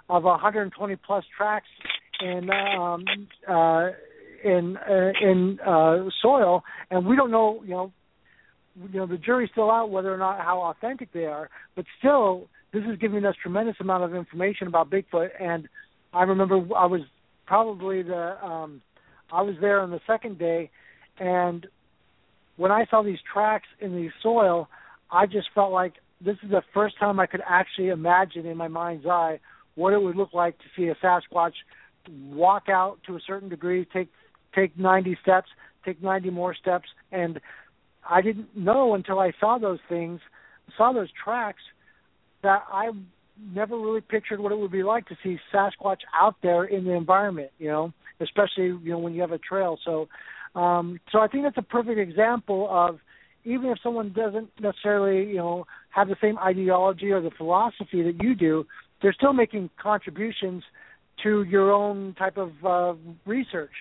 [0.09, 1.67] of 120 plus tracks
[2.21, 3.03] in um,
[3.47, 3.89] uh,
[4.43, 7.91] in uh, in uh, soil, and we don't know, you know,
[8.91, 11.49] you know, the jury's still out whether or not how authentic they are.
[11.75, 15.29] But still, this is giving us tremendous amount of information about Bigfoot.
[15.39, 15.69] And
[16.13, 17.01] I remember I was
[17.45, 18.81] probably the um,
[19.31, 20.69] I was there on the second day,
[21.17, 21.65] and
[22.57, 24.67] when I saw these tracks in the soil,
[25.09, 28.67] I just felt like this is the first time I could actually imagine in my
[28.67, 29.39] mind's eye
[29.75, 31.53] what it would look like to see a Sasquatch
[32.09, 34.09] walk out to a certain degree, take
[34.53, 35.47] take 90 steps,
[35.85, 37.39] take 90 more steps, and
[38.09, 40.19] I didn't know until I saw those things,
[40.77, 41.61] saw those tracks,
[42.45, 42.91] that I
[43.53, 46.91] never really pictured what it would be like to see Sasquatch out there in the
[46.91, 47.51] environment.
[47.57, 49.77] You know, especially you know when you have a trail.
[49.83, 50.07] So,
[50.59, 52.99] um, so I think that's a perfect example of
[53.43, 58.21] even if someone doesn't necessarily you know have the same ideology or the philosophy that
[58.21, 58.65] you do,
[59.01, 60.63] they're still making contributions
[61.23, 62.93] to your own type of uh,
[63.25, 63.71] research.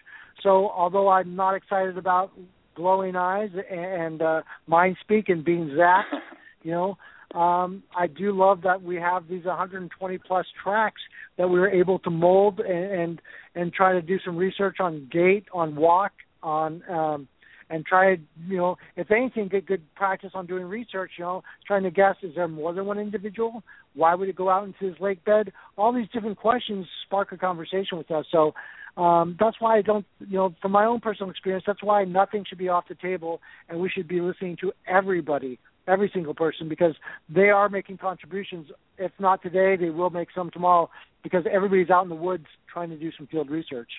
[0.42, 2.32] So although I'm not excited about
[2.74, 6.04] glowing eyes and uh, mind speak and being zapped,
[6.62, 6.96] you know,
[7.34, 11.00] um, I do love that we have these 120 plus tracks
[11.36, 13.22] that we were able to mold and, and
[13.56, 17.28] and try to do some research on gait, on walk, on um,
[17.70, 18.16] and try
[18.46, 22.14] you know if anything get good practice on doing research you know trying to guess
[22.22, 23.62] is there more than one individual?
[23.94, 25.52] Why would it go out into this lake bed?
[25.76, 28.26] All these different questions spark a conversation with us.
[28.30, 28.54] So
[28.96, 32.44] um, that's why I don't, you know, from my own personal experience, that's why nothing
[32.48, 36.68] should be off the table, and we should be listening to everybody, every single person,
[36.68, 36.94] because
[37.28, 38.68] they are making contributions.
[38.98, 40.90] If not today, they will make some tomorrow,
[41.22, 43.90] because everybody's out in the woods trying to do some field research.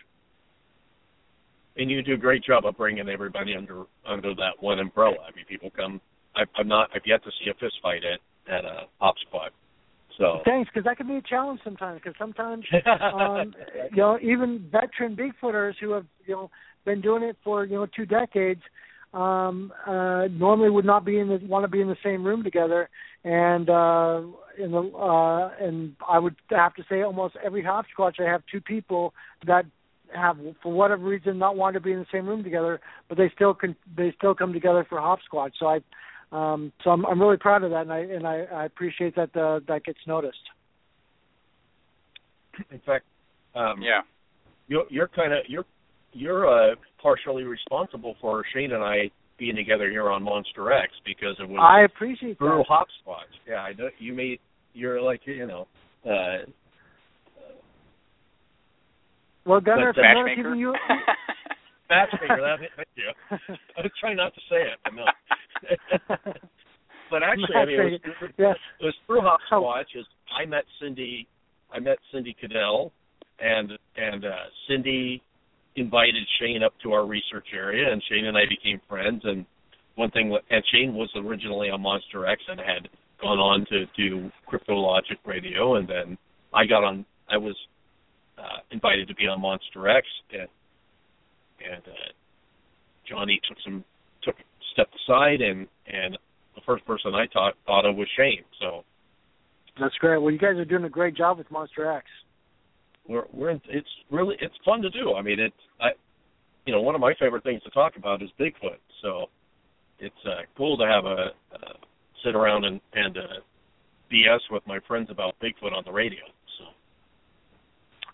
[1.77, 5.17] And you do a great job of bringing everybody under under that one umbrella.
[5.27, 5.99] I mean, people come.
[6.35, 6.89] I've, I've not.
[6.95, 9.51] I've yet to see a fist fight at at a hop spot
[10.17, 12.01] so thanks, because that can be a challenge sometimes.
[12.01, 12.63] Because sometimes,
[13.13, 13.53] um,
[13.91, 16.51] you know, even veteran Bigfooters who have you know
[16.85, 18.61] been doing it for you know two decades
[19.13, 22.43] um uh normally would not be in the want to be in the same room
[22.43, 22.89] together.
[23.23, 24.21] And uh
[24.57, 28.61] in the uh and I would have to say almost every HopsSquatch I have two
[28.61, 29.13] people
[29.47, 29.65] that
[30.13, 33.31] have for whatever reason not want to be in the same room together but they
[33.35, 35.51] still can they still come together for HopsSquatch.
[35.59, 35.79] So I
[36.31, 39.35] um, so I'm, I'm really proud of that, and I and I, I appreciate that
[39.37, 40.37] uh, that gets noticed.
[42.71, 43.05] In fact,
[43.53, 44.01] um, yeah,
[44.67, 45.65] you're, you're kind of you're
[46.15, 51.35] you're uh, partially responsible for Shane and I being together here on Monster X because
[51.39, 52.85] it was I appreciate through that.
[53.05, 53.33] HopsSquatch.
[53.47, 54.39] Yeah, I know you made
[54.73, 55.67] you're like you know.
[56.05, 56.45] Uh,
[59.45, 60.73] well, Gunnar, if I'm not giving you
[61.89, 62.41] matchmaker.
[62.41, 63.11] That, thank you.
[63.77, 65.03] I was trying not to say it, but no.
[67.11, 68.55] but actually, I mean, it was, yes.
[68.79, 69.99] it was through HopsSquatch.
[69.99, 70.05] Is
[70.39, 71.27] I met Cindy,
[71.71, 72.91] I met Cindy Cadell,
[73.39, 75.21] and and uh, Cindy
[75.75, 79.21] invited Shane up to our research area, and Shane and I became friends.
[79.23, 79.45] And
[79.95, 82.89] one thing, and Shane was originally on Monster X and had
[83.21, 86.17] gone on to do Cryptologic Radio, and then
[86.53, 87.55] I got on I was
[88.37, 90.47] uh, invited to be on Monster X, and
[91.73, 92.11] and uh,
[93.07, 93.83] Johnny took some
[94.23, 94.35] took
[94.73, 96.17] stepped aside, and and
[96.55, 98.43] the first person I thought thought of was Shane.
[98.59, 98.83] So
[99.79, 100.21] That's great.
[100.21, 102.05] Well, you guys are doing a great job with Monster X.
[103.07, 105.13] we're we're in, it's really it's fun to do.
[105.15, 105.89] I mean, it's I
[106.65, 108.79] you know one of my favorite things to talk about is Bigfoot.
[109.01, 109.25] So
[109.99, 111.73] it's uh, cool to have a uh,
[112.23, 113.21] sit around and and uh,
[114.11, 116.21] BS with my friends about Bigfoot on the radio.
[116.57, 116.65] So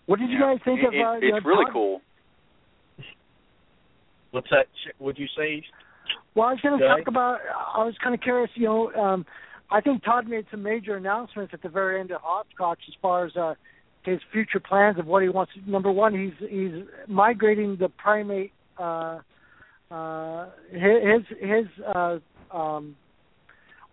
[0.06, 0.54] What did you Yeah.
[0.54, 0.94] guys think It- of?
[0.94, 2.00] it- uh, you it's know, really Todd- cool.
[4.30, 4.66] what's that?
[4.98, 5.62] Would you say?
[6.34, 7.40] Well, I was going to talk about.
[7.74, 8.50] I was kind of curious.
[8.54, 9.26] You know, um,
[9.70, 13.26] I think Todd made some major announcements at the very end of HopsSquatch as far
[13.26, 13.54] as uh,
[14.04, 15.52] his future plans of what he wants.
[15.66, 18.52] Number one, he's he's migrating the primate.
[18.78, 19.20] Uh,
[19.90, 22.18] uh, his his uh,
[22.50, 22.96] um,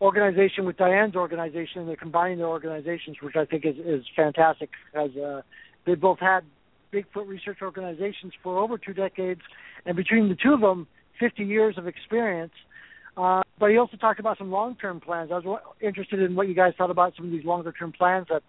[0.01, 1.86] organization with Diane's organization.
[1.86, 5.41] They're combining their organizations, which I think is is fantastic because uh,
[5.86, 6.41] they both had
[6.93, 9.41] Bigfoot research organizations for over two decades,
[9.86, 10.88] and between the two of them,
[11.20, 12.53] 50 years of experience.
[13.18, 15.30] Uh, but he also talked about some long-term plans.
[15.32, 18.28] I was wa- interested in what you guys thought about some of these longer-term plans
[18.30, 18.43] that,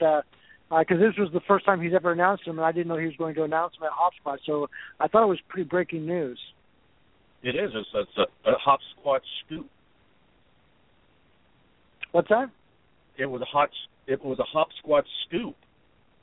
[0.78, 2.96] because uh, this was the first time he's ever announced them, and I didn't know
[2.96, 4.38] he was going to announce them at HopsSquatch.
[4.46, 4.68] So
[5.00, 6.38] I thought it was pretty breaking news.
[7.42, 7.70] It is.
[7.74, 9.68] It's, it's a, a hopsquatch scoop.
[12.12, 12.50] What's that?
[13.18, 13.70] It was a hot.
[14.06, 15.56] It was a hopsquatch scoop.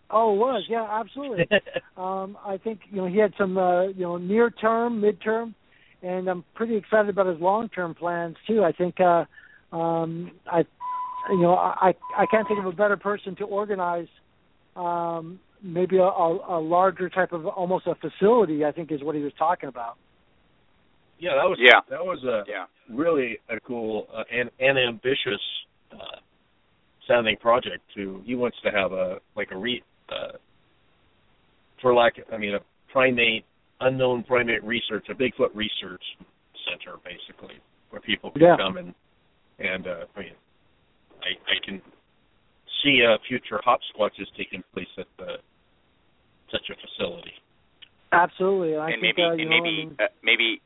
[0.10, 0.64] Oh, it was.
[0.70, 1.48] Yeah, absolutely.
[1.98, 5.56] um, I think you know he had some uh, you know near term, mid term,
[6.02, 8.64] and I'm pretty excited about his long term plans too.
[8.64, 9.26] I think uh,
[9.76, 10.60] um, I
[11.30, 14.08] you know I I can't think of a better person to organize
[14.78, 18.64] um, maybe a, a, a larger type of almost a facility.
[18.64, 19.98] I think is what he was talking about.
[21.20, 21.82] Yeah, that was Yeah.
[21.90, 22.66] that was a Yeah.
[22.90, 25.42] really a cool uh, and and ambitious
[25.92, 26.20] uh,
[27.08, 27.84] sounding project.
[27.96, 30.38] To he wants to have a like a re uh,
[31.82, 32.60] for lack I mean a
[32.92, 33.46] primate
[33.82, 36.04] unknown primate research a Bigfoot research
[36.70, 37.56] center basically
[37.90, 38.58] where people can Yeah.
[38.58, 38.94] come and
[39.60, 40.36] and uh, I mean
[41.22, 41.82] I I can
[42.84, 45.38] see uh, future hopsquatches taking place at the
[46.52, 47.34] such a facility.
[48.12, 50.62] Absolutely, and I and think maybe uh, and maybe uh, maybe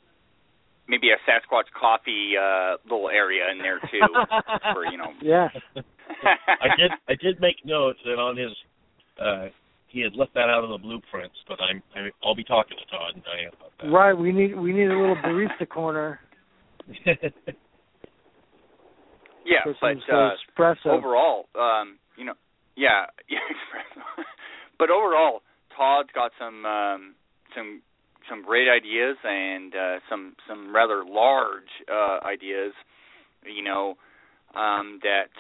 [0.88, 4.00] maybe a Sasquatch coffee uh little area in there too
[4.74, 5.48] for you know yeah.
[5.76, 8.52] I did I did make notes that on his
[9.20, 9.48] uh
[9.88, 12.86] he had left that out of the blueprints, but I'm I, I'll be talking to
[12.96, 13.90] Todd and Diane about that.
[13.90, 16.20] Right, we need we need a little barista corner
[19.46, 20.88] yeah for but some uh espresso.
[20.88, 22.34] overall um you know
[22.76, 23.40] yeah yeah
[24.80, 25.42] but overall
[25.76, 27.16] Todd's got some um
[27.56, 27.82] some
[28.30, 32.74] some great ideas and uh some some rather large uh ideas
[33.46, 33.96] you know
[34.56, 35.32] um that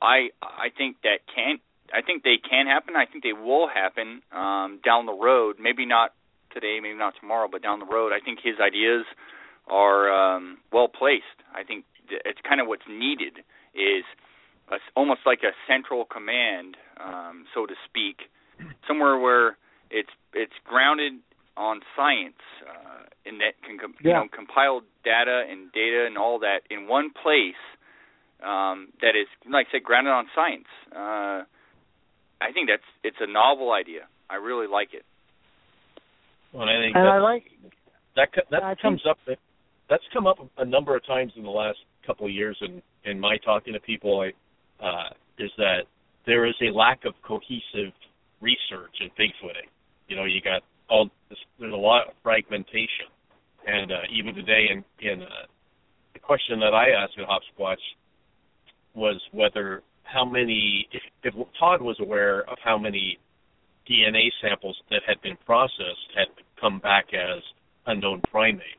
[0.00, 1.58] I I think that can
[1.94, 2.96] I think they can happen.
[2.96, 5.56] I think they will happen um down the road.
[5.60, 6.12] Maybe not
[6.52, 8.12] today, maybe not tomorrow, but down the road.
[8.12, 9.04] I think his ideas
[9.68, 11.38] are um well placed.
[11.54, 13.38] I think it's kind of what's needed
[13.74, 14.04] is
[14.72, 18.28] a, almost like a central command, um so to speak,
[18.88, 19.56] somewhere where
[19.90, 21.14] it's it's grounded
[21.56, 26.38] on science uh and that can com- you know compile data and data and all
[26.40, 27.60] that in one place
[28.42, 30.66] um, that is, like I said, grounded on science.
[30.90, 31.46] Uh,
[32.42, 34.08] I think that's it's a novel idea.
[34.28, 35.04] I really like it.
[36.52, 37.44] Well, I think and I like
[38.16, 39.18] that co- that I think- comes up
[39.88, 43.20] that's come up a number of times in the last couple of years in in
[43.20, 44.32] my talking to people I
[44.82, 45.82] uh is that
[46.26, 47.92] there is a lack of cohesive
[48.40, 49.68] research in Bigfooting.
[50.08, 53.08] You know, you got all this, there's a lot of fragmentation.
[53.66, 55.46] And uh even today in in uh
[56.12, 57.76] the question that I asked at Hopsquatch
[58.94, 63.18] was whether how many if, if Todd was aware of how many
[63.88, 66.28] DNA samples that had been processed had
[66.60, 67.42] come back as
[67.86, 68.78] unknown primate,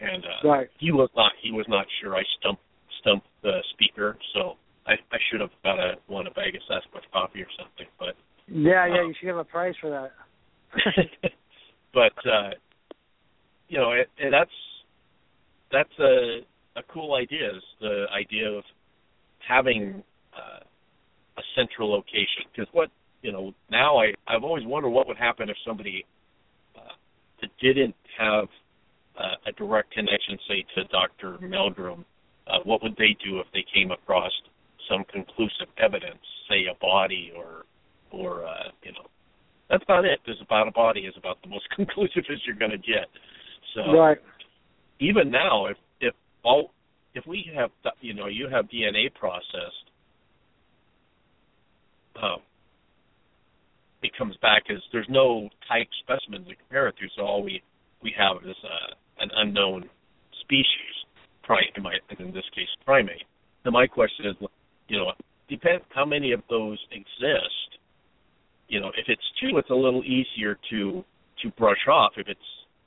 [0.00, 0.68] and uh, right.
[0.78, 2.16] he was not he was not sure.
[2.16, 2.62] I stumped
[3.00, 4.56] stumped the speaker, so
[4.88, 8.16] I I should have got a won a bag of Sasquatch coffee or something, but
[8.48, 10.12] Yeah, yeah, Um, you should have a prize for that.
[11.94, 12.50] but uh
[13.68, 14.50] you know it, and that's
[15.70, 16.40] that's a
[16.76, 18.64] a cool idea is the idea of
[19.46, 20.02] having
[20.36, 20.60] uh,
[21.38, 22.90] a central location because what
[23.22, 26.04] you know now I I've always wondered what would happen if somebody
[26.76, 26.94] uh,
[27.40, 28.46] that didn't have
[29.18, 31.38] uh, a direct connection say to Dr.
[31.40, 32.04] Meldrum
[32.46, 34.32] uh, what would they do if they came across
[34.88, 37.64] some conclusive evidence say a body or
[38.10, 39.06] or uh, you know
[39.70, 40.20] that's about it.
[40.24, 43.08] There's about a body is about the most conclusive as you're going to get.
[43.74, 44.18] So right.
[45.00, 46.70] even now, if if all
[47.14, 47.70] if we have
[48.00, 49.86] you know you have DNA processed,
[52.22, 52.38] um,
[54.02, 57.62] it comes back as there's no type specimen to compare it to, so all we
[58.02, 59.84] we have is uh, an unknown
[60.40, 60.94] species,
[61.42, 63.24] pri- in, my, in this case primate.
[63.64, 64.36] Now my question is,
[64.88, 65.12] you know,
[65.48, 67.78] depends how many of those exist.
[68.68, 71.04] You know, if it's two, it's a little easier to
[71.42, 72.12] to brush off.
[72.16, 72.40] If it's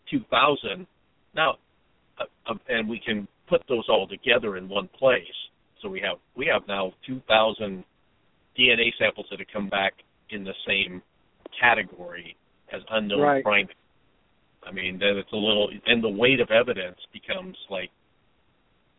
[0.10, 0.86] two thousand,
[1.36, 1.56] now,
[2.20, 5.22] uh, uh, and we can put those all together in one place.
[5.82, 7.84] So we have we have now two thousand
[8.58, 9.93] DNA samples that have come back
[10.30, 11.02] in the same
[11.60, 12.36] category
[12.74, 13.43] as unknown Right.
[13.43, 13.76] primate.
[14.64, 17.89] I mean, then it's a little, and the weight of evidence becomes like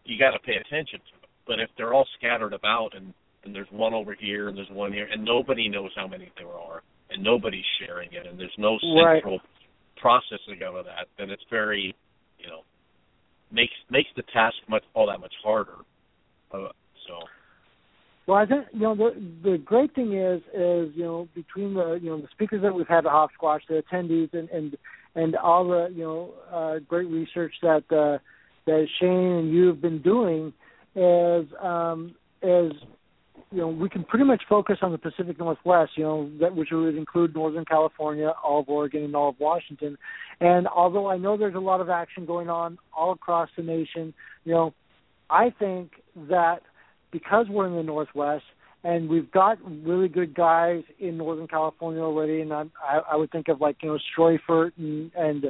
[0.05, 1.22] you got to pay attention to.
[1.53, 3.13] But if they're all scattered about and
[3.45, 6.49] and there's one over here and there's one here and nobody knows how many there
[6.49, 9.17] are and nobody's sharing it and there's no Right.
[9.17, 9.41] central
[10.01, 11.95] processing of that, then it's very,
[12.39, 12.61] you know,
[13.51, 15.77] makes makes the task much all that much harder.
[16.55, 16.69] Uh,
[17.07, 17.19] so
[18.27, 19.11] Well, I think you know the
[19.43, 22.89] the great thing is is you know between the you know the speakers that we've
[22.89, 24.75] had at Hopsquatch, the attendees, and and
[25.17, 28.17] and all the you know uh, great research that uh,
[28.65, 30.55] that Shane and you have been doing
[30.95, 32.73] is um, is
[33.51, 36.69] you know we can pretty much focus on the Pacific Northwest, you know that which
[36.73, 39.97] would include Northern California, all of Oregon, and all of Washington.
[40.41, 44.13] And although I know there's a lot of action going on all across the nation,
[44.45, 44.75] you know,
[45.31, 45.93] I think
[46.29, 46.63] that
[47.11, 48.45] because we're in the Northwest
[48.85, 53.31] and we've got really good guys in Northern California already, and I, I, I would
[53.31, 55.45] think of like you know Streufert and and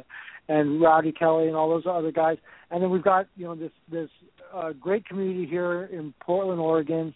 [0.49, 2.37] and Rowdy Kelly and all those other guys,
[2.71, 4.11] and then we've got you know this this
[4.55, 7.15] uh, great community here in Portland, Oregon,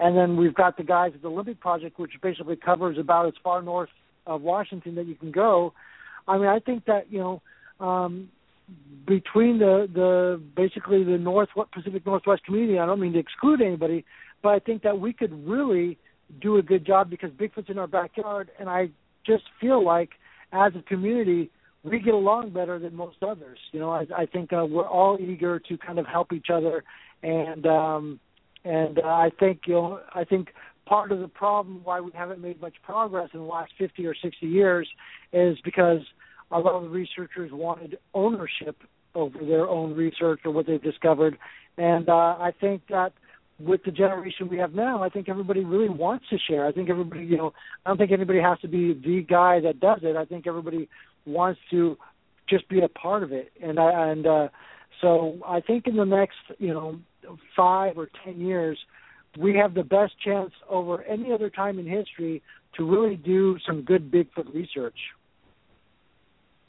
[0.00, 3.34] and then we've got the guys at the Olympic Project, which basically covers about as
[3.42, 3.90] far north
[4.26, 5.72] of Washington that you can go.
[6.26, 7.42] I mean, I think that you know.
[7.80, 8.28] Um,
[9.06, 12.78] between the the basically the North Pacific Northwest community.
[12.78, 14.04] I don't mean to exclude anybody,
[14.42, 15.98] but I think that we could really
[16.40, 18.88] do a good job because Bigfoot's in our backyard, and I
[19.26, 20.10] just feel like
[20.52, 21.50] as a community
[21.84, 23.58] we get along better than most others.
[23.72, 26.82] You know, I, I think uh, we're all eager to kind of help each other,
[27.22, 28.20] and um,
[28.64, 30.48] and uh, I think you know I think
[30.86, 34.14] part of the problem why we haven't made much progress in the last 50 or
[34.14, 34.88] 60 years
[35.32, 36.00] is because
[36.50, 38.76] a lot of the researchers wanted ownership
[39.14, 41.38] over their own research or what they've discovered.
[41.78, 43.12] And uh, I think that
[43.58, 46.66] with the generation we have now, I think everybody really wants to share.
[46.66, 47.52] I think everybody, you know,
[47.84, 50.16] I don't think anybody has to be the guy that does it.
[50.16, 50.88] I think everybody
[51.26, 51.96] wants to
[52.48, 53.52] just be a part of it.
[53.62, 54.48] And I, and uh,
[55.00, 56.98] so I think in the next, you know,
[57.56, 58.78] five or ten years,
[59.38, 62.42] we have the best chance over any other time in history
[62.76, 64.98] to really do some good Bigfoot research.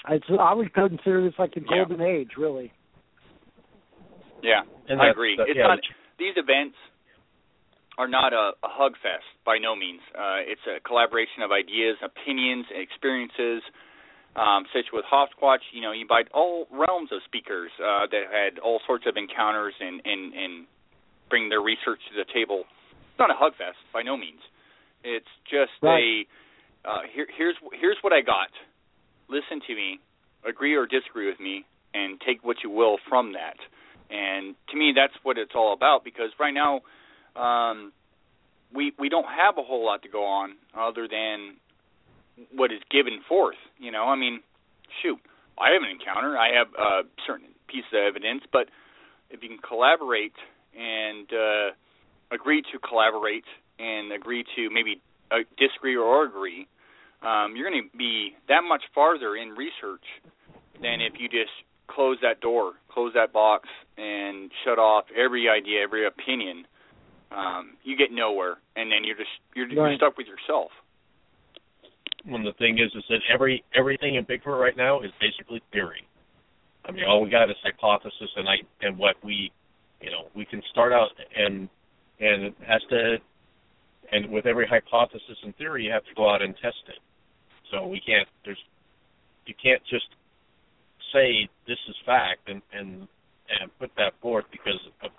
[0.09, 1.83] It's, I would consider this like the Yeah.
[1.85, 2.71] golden age, really.
[4.43, 5.35] Yeah, And I agree.
[5.37, 5.79] that- it's yeah, not
[6.17, 6.77] these events
[7.97, 10.01] are not a, a hug fest by no means.
[10.13, 13.63] Uh, it's a collaboration of ideas, opinions, and experiences.
[14.35, 18.59] Um, such with Hopsquatch, you know, you invite all realms of speakers uh, that had
[18.59, 20.65] all sorts of encounters and, and, and
[21.29, 22.65] bring their research to the table.
[22.91, 24.41] It's not a hug fest by no means.
[25.03, 26.25] It's just Right.
[26.85, 28.49] a uh, here, here's here's what I got.
[29.29, 29.99] Listen to me,
[30.47, 33.57] agree or disagree with me, and take what you will from that.
[34.11, 36.03] And to me, that's what it's all about.
[36.03, 36.81] Because right now,
[37.41, 37.91] um,
[38.73, 41.57] we we don't have a whole lot to go on other than
[42.53, 43.59] what is given forth.
[43.77, 44.41] You know, I mean,
[45.01, 45.19] shoot,
[45.57, 46.37] I have an encounter.
[46.37, 48.67] I have a certain piece of evidence, but
[49.29, 50.35] if you can collaborate
[50.77, 51.71] and uh,
[52.31, 53.45] agree to collaborate
[53.79, 56.67] and agree to maybe uh, disagree or agree,
[57.21, 60.03] um, you're going to be that much farther in research
[60.81, 61.51] than if you just
[61.87, 66.65] close that door, close that box, and shut off every idea, every opinion.
[67.31, 70.71] Um, you get nowhere, and then you're just you're, you're stuck with yourself.
[72.27, 76.05] When the thing is is that every everything in Bigfoot right now is basically theory.
[76.85, 79.51] I mean, all we got is hypothesis and I and what we,
[80.01, 81.69] you know, we can start out and
[82.19, 83.17] and it has to,
[84.11, 86.99] and with every hypothesis and theory, you have to go out and test it.
[87.71, 88.27] So we can't.
[88.45, 88.59] There's,
[89.45, 90.05] you can't just
[91.13, 93.07] say this is fact and and
[93.59, 95.11] and put that forth because of,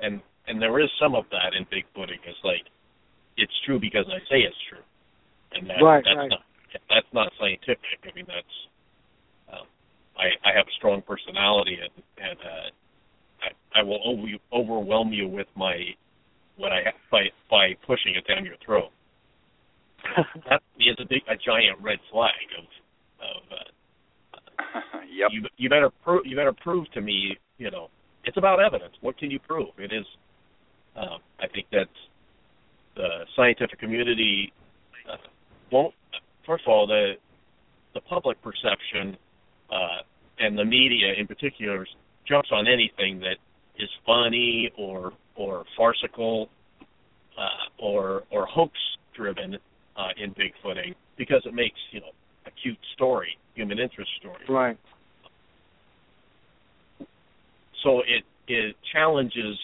[0.00, 2.20] and and there is some of that in Bigfooting.
[2.24, 2.64] It's like
[3.36, 4.84] it's true because I say it's true,
[5.58, 6.30] and that, Right, that's right.
[6.30, 6.40] not
[6.88, 7.98] that's not scientific.
[8.04, 8.56] I mean, that's
[9.52, 9.66] um,
[10.16, 12.68] I I have a strong personality, and and uh,
[13.42, 15.74] I I will over, overwhelm you with my
[16.56, 18.90] what I have by by pushing it down your throat.
[20.48, 22.64] That is a big a giant red flag of
[23.20, 23.68] of uh,
[25.10, 25.30] yep.
[25.32, 27.88] you you better prove you better prove to me you know
[28.24, 30.06] it's about evidence what can you prove it is
[30.96, 31.88] um, i think that
[32.96, 34.52] the scientific community
[35.10, 35.16] uh,
[35.70, 35.94] won't
[36.48, 37.12] first of all, the
[37.94, 39.16] the public perception
[39.70, 40.02] uh,
[40.40, 41.86] and the media in particular
[42.26, 43.36] jumps on anything that
[43.78, 46.48] is funny or or farcical
[47.38, 48.72] uh, or or hoax
[49.14, 49.56] driven
[49.96, 52.10] uh, in bigfooting because it makes you know
[52.46, 54.42] a cute story, human interest story.
[54.48, 54.78] Right.
[57.84, 59.56] So it it challenges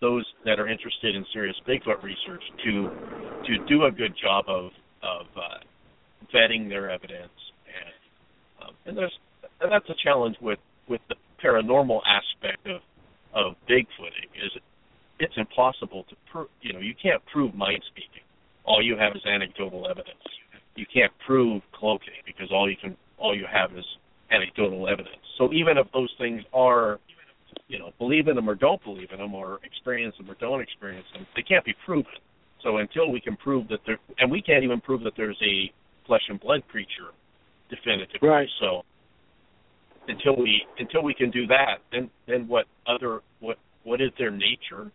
[0.00, 2.90] those that are interested in serious Bigfoot research to
[3.46, 4.70] to do a good job of
[5.04, 5.60] of uh,
[6.34, 7.36] vetting their evidence,
[7.68, 9.12] and um, and there's
[9.60, 12.80] and that's a challenge with with the paranormal aspect of
[13.34, 14.52] of Bigfooting is
[15.20, 16.48] it's impossible to prove.
[16.62, 18.22] You know, you can't prove mind speaking.
[18.64, 20.24] All you have is anecdotal evidence.
[20.76, 23.84] You can't prove cloaking because all you can all you have is
[24.30, 25.22] anecdotal evidence.
[25.38, 26.98] So even if those things are,
[27.68, 30.60] you know, believe in them or don't believe in them, or experience them or don't
[30.60, 32.12] experience them, they can't be proven.
[32.64, 35.70] So until we can prove that there, and we can't even prove that there's a
[36.06, 37.12] flesh and blood creature
[37.68, 38.26] definitively.
[38.26, 38.48] Right.
[38.58, 38.82] So
[40.08, 44.30] until we until we can do that, then then what other what what is their
[44.30, 44.90] nature?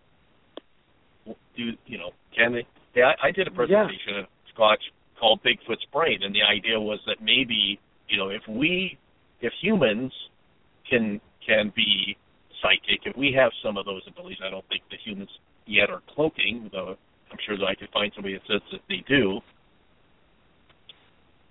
[1.56, 2.10] Do you know?
[2.36, 2.68] Can they?
[2.96, 4.22] Yeah, I, I did a presentation yeah.
[4.22, 4.82] at Scotch
[5.20, 8.98] called Bigfoot's Brain, and the idea was that maybe you know if we
[9.42, 10.12] if humans
[10.90, 12.18] can can be
[12.64, 15.30] psychic, if we have some of those abilities, I don't think the humans
[15.68, 16.98] yet are cloaking, though
[17.32, 19.40] I'm sure that I could find somebody that says that they do.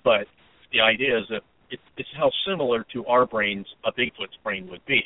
[0.05, 0.27] But
[0.73, 4.85] the idea is that it, it's how similar to our brains a Bigfoot's brain would
[4.87, 5.03] be.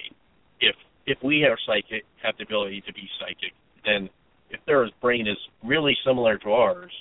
[0.61, 3.53] If if we are psychic, have the ability to be psychic,
[3.85, 4.09] then
[4.51, 6.93] if their brain is really similar to ours,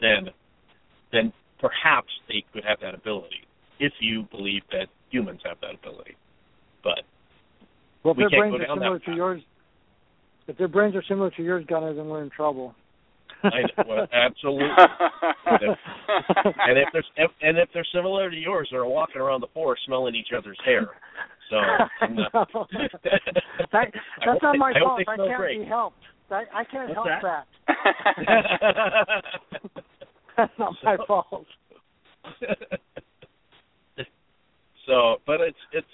[0.00, 0.28] then
[1.12, 3.46] then perhaps they could have that ability.
[3.78, 6.16] If you believe that humans have that ability,
[6.82, 7.02] but
[8.02, 9.16] well, if we their can't brains go are similar to path.
[9.16, 9.42] yours,
[10.46, 12.74] if their brains are similar to yours, Gunnar, then we're in trouble.
[13.44, 14.68] I, well, absolutely.
[16.66, 19.82] and if there's if, and if they're similar to yours, they're walking around the forest
[19.86, 20.88] smelling each other's hair.
[21.50, 21.56] So
[22.08, 22.28] No.
[23.72, 23.92] that,
[24.24, 25.00] that's not my fault.
[25.06, 25.60] I can't great.
[25.60, 25.98] be helped.
[26.30, 27.44] I, I can't What's help that?
[28.16, 29.22] that.
[30.36, 31.46] That's not my fault.
[34.86, 35.86] so, but it's it's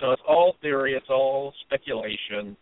[0.00, 2.56] so it's all theory, it's all speculation.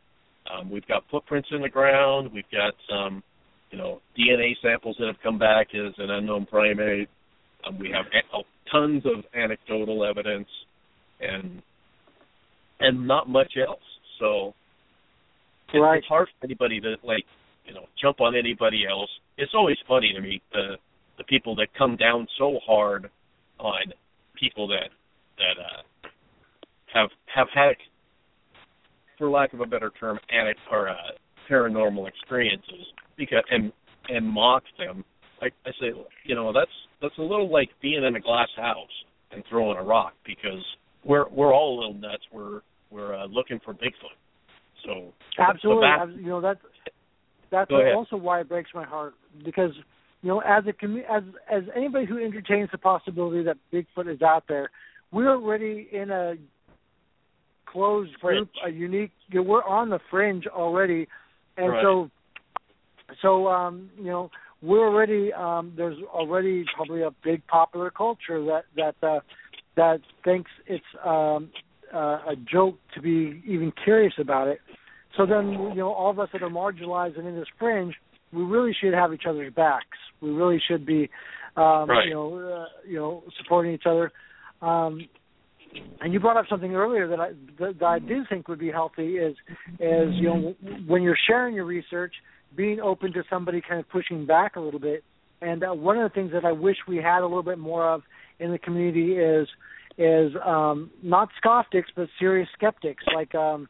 [0.50, 2.30] Um, we've got footprints in the ground.
[2.32, 3.22] We've got some,
[3.70, 7.08] you know, DNA samples that have come back as an unknown primate.
[7.66, 8.06] Um, we have
[8.70, 10.48] tons of anecdotal evidence,
[11.20, 11.62] and
[12.80, 13.80] and not much else.
[14.18, 14.54] So
[15.68, 15.98] it's, Right.
[15.98, 17.24] it's hard for anybody to like,
[17.66, 19.10] you know, jump on anybody else.
[19.36, 20.76] It's always funny to me the
[21.18, 23.10] the people that come down so hard
[23.58, 23.92] on
[24.34, 24.88] people that
[25.36, 26.08] that uh,
[26.92, 27.76] have have had,
[29.18, 30.94] for lack of a better term, anic or uh,
[31.50, 32.86] paranormal experiences
[33.16, 33.72] because and
[34.08, 35.04] and mock them.
[35.42, 35.92] I, I say,
[36.24, 36.70] you know, that's
[37.00, 38.88] that's a little like being in a glass house
[39.32, 40.64] and throwing a rock because
[41.04, 42.22] we're we're all a little nuts.
[42.32, 44.16] We're we're uh, looking for Bigfoot.
[44.84, 45.86] So Absolutely.
[45.86, 46.60] vast- You know that's
[47.50, 49.72] that's also why it breaks my heart because
[50.22, 54.22] you know as a commu- as as anybody who entertains the possibility that Bigfoot is
[54.22, 54.70] out there,
[55.12, 56.34] we're already in a
[57.66, 58.74] closed group, Fringe.
[58.74, 59.12] a unique.
[59.28, 61.08] You know, we're on the fringe already,
[61.56, 61.82] and Right.
[61.82, 62.10] so
[63.22, 64.30] so um, you know
[64.62, 69.20] we're already um, there's already probably a big popular culture that that uh,
[69.76, 71.50] that thinks it's um,
[71.94, 74.60] uh, a joke to be even curious about it.
[75.16, 77.94] So then, you know, all of us that are marginalized and in this fringe,
[78.32, 79.98] we really should have each other's backs.
[80.20, 81.10] We really should be,
[81.56, 82.06] um, Right.
[82.06, 84.12] you know, uh, you know, supporting each other.
[84.62, 85.08] Um,
[86.00, 88.70] and you brought up something earlier that I that, that I do think would be
[88.70, 89.36] healthy is
[89.78, 90.54] is you know
[90.86, 92.14] when you're sharing your research,
[92.56, 95.04] being open to somebody kind of pushing back a little bit.
[95.42, 97.88] And uh, one of the things that I wish we had a little bit more
[97.88, 98.02] of
[98.38, 99.48] in the community is
[99.98, 103.04] is um, not skeptics but serious skeptics.
[103.14, 103.68] Like um,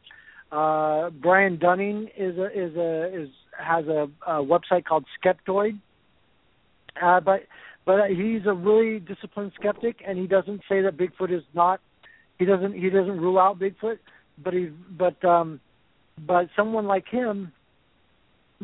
[0.51, 5.79] uh, Brian Dunning is a is a is has a, a website called Skeptoid.
[7.01, 7.41] Uh, but
[7.85, 11.79] but he's a really disciplined skeptic, and he doesn't say that Bigfoot is not.
[12.41, 13.99] He doesn't he doesn't rule out Bigfoot,
[14.43, 15.59] but he but um,
[16.25, 17.51] but someone like him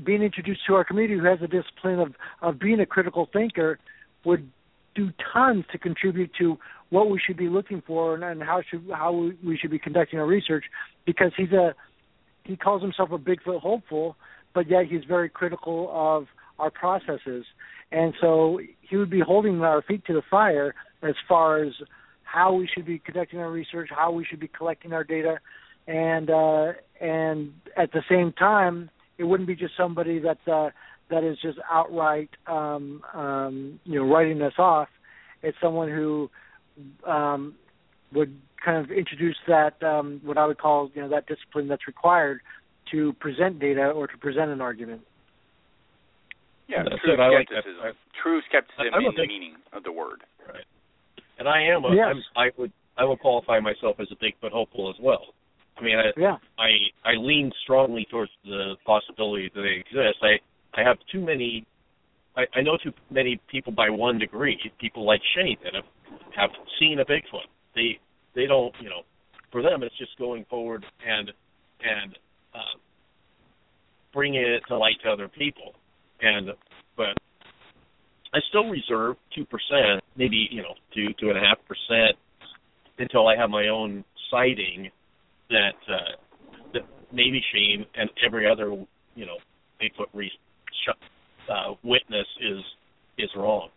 [0.04, 3.78] being introduced to our community who has a discipline of of being a critical thinker
[4.26, 4.50] would
[4.96, 6.58] do tons to contribute to
[6.90, 10.18] what we should be looking for and, and how should how we, should be conducting
[10.18, 10.66] our research
[11.06, 11.76] because he's a
[12.46, 14.16] he calls himself a Bigfoot hopeful,
[14.56, 16.26] but yet he's very critical of
[16.58, 17.46] our processes,
[17.92, 20.74] and so he would be holding our feet to the fire
[21.04, 21.74] as far as
[22.28, 25.38] how we should be conducting our research, how we should be collecting our data,
[25.88, 30.70] and uh, and at the same time, it wouldn't be just somebody that uh,
[31.10, 34.90] that is just outright um, um, you know writing us off.
[35.42, 36.30] it's someone who
[37.06, 37.56] um,
[38.14, 41.88] would kind of introduce that um, what I would call you know that discipline that's
[41.88, 42.42] required
[42.92, 45.02] to present data or to present an argument.
[46.68, 47.20] Yeah, That's true it.
[47.20, 47.64] I like that.
[47.64, 47.84] skepticism.
[47.84, 50.24] I- true skepticism I'm a in the meaning of the word.
[51.40, 52.08] And I am a, Yes.
[52.10, 55.22] I'm, I would I would qualify myself as a Bigfoot hopeful as well.
[55.78, 56.38] I mean, I, Yeah.
[56.58, 56.70] I
[57.06, 60.18] I lean strongly towards the possibility that they exist.
[60.22, 60.40] I
[60.80, 61.66] I have too many.
[62.36, 64.60] I, I know too many people by one degree.
[64.80, 65.86] People like Shane that have
[66.36, 67.48] have seen a Bigfoot.
[67.76, 68.00] They
[68.36, 69.02] they don't you know.
[69.52, 71.32] For them, it's just going forward and
[71.84, 72.18] and
[72.54, 72.78] uh,
[74.14, 75.74] bringing it to light to other people.
[76.22, 76.50] And
[76.96, 77.16] but
[78.34, 82.18] I still reserve two percent, maybe you know two two and a half percent,
[83.00, 84.90] until I have my own sighting
[85.50, 86.16] that uh,
[86.74, 88.70] that maybe Shane and every other
[89.16, 89.38] you know
[89.82, 90.32] Bigfoot re-
[90.86, 92.60] sh- uh, witness is
[93.18, 93.70] is wrong,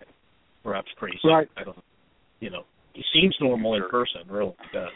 [0.65, 1.19] perhaps crazy.
[1.25, 1.49] Right.
[1.57, 1.77] I don't.
[1.77, 1.83] Know.
[2.41, 2.63] You know,
[2.95, 4.89] he seems normal in person, really does.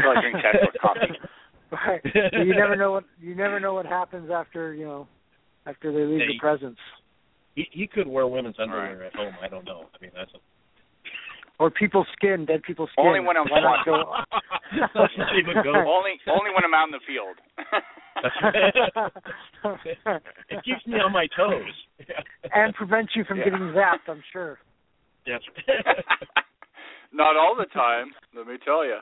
[0.00, 1.18] Till I drink Tesla coffee.
[1.72, 2.00] Right.
[2.32, 5.08] You never know what you never know what happens after you know
[5.66, 6.34] after they leave Hey.
[6.34, 6.78] the presence.
[7.54, 9.34] He he could wear women's underwear at home.
[9.42, 9.86] I don't know.
[9.94, 10.38] I mean, that's a
[11.58, 13.06] Or people's skin, dead people's skin.
[13.06, 14.02] Only when I'm Why not go?
[14.94, 15.70] Let's not even go.
[15.70, 17.36] only only when I'm out in the field.
[20.50, 22.06] it keeps me on my toes.
[22.54, 23.44] and prevents you from Yeah.
[23.44, 24.58] getting zapped, I'm sure.
[25.26, 25.40] Yes.
[27.12, 28.96] Not all the time, let me tell you.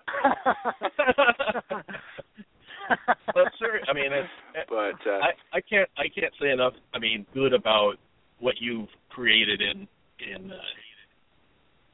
[3.35, 4.29] but sir, I mean, it's,
[4.69, 6.75] But uh, I I can't I can't say enough.
[6.95, 7.95] I mean, good about
[8.43, 9.89] what you've created in
[10.19, 10.57] in uh,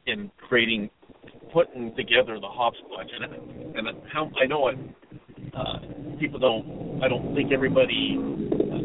[0.06, 0.90] in creating
[1.52, 4.78] putting together the HopsSquatch and and how I know it.
[5.54, 5.78] Uh,
[6.18, 7.00] people don't.
[7.04, 8.16] I don't think everybody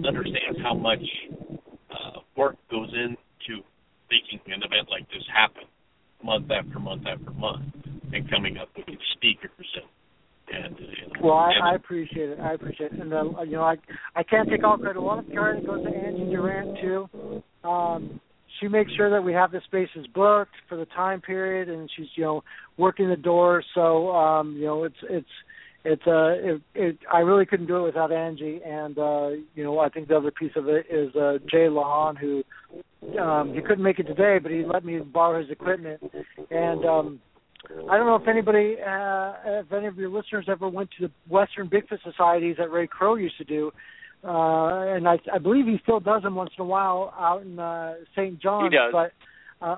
[0.05, 1.03] understands how much
[1.89, 3.63] uh, work goes into
[4.11, 5.63] making an event like this happen,
[6.23, 7.73] month after month after month,
[8.11, 9.85] and coming up with speakers and
[10.51, 10.75] and.
[11.21, 12.39] Well, I, I appreciate it.
[12.39, 12.99] I appreciate it.
[12.99, 13.75] And uh, you know, I
[14.15, 14.97] I can't take all credit.
[14.97, 17.43] A lot of credit goes to Angie Durant too.
[17.67, 18.19] Um,
[18.59, 22.07] she makes sure that we have the spaces booked for the time period, and she's
[22.15, 22.43] you know
[22.77, 23.63] working the door.
[23.73, 25.27] So um, you know, it's it's
[25.85, 28.61] it's uh it, it I really couldn't do it without Angie.
[28.65, 32.17] And uh, you know, I think the other piece of it is uh, Jay Lahan,
[32.17, 32.43] who
[33.19, 36.01] um, he couldn't make it today, but he let me borrow his equipment.
[36.49, 37.19] And um,
[37.69, 41.13] I don't know if anybody, uh, if any of your listeners ever went to the
[41.29, 43.71] Western Bigfoot societies that Ray Crowe used to do,
[44.23, 47.59] uh, and I, I believe he still does them once in a while out in
[47.59, 48.41] uh, St.
[48.41, 48.71] John's.
[48.71, 48.91] He does.
[48.91, 49.77] But uh,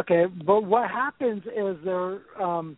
[0.00, 2.76] okay, but what happens is they're um,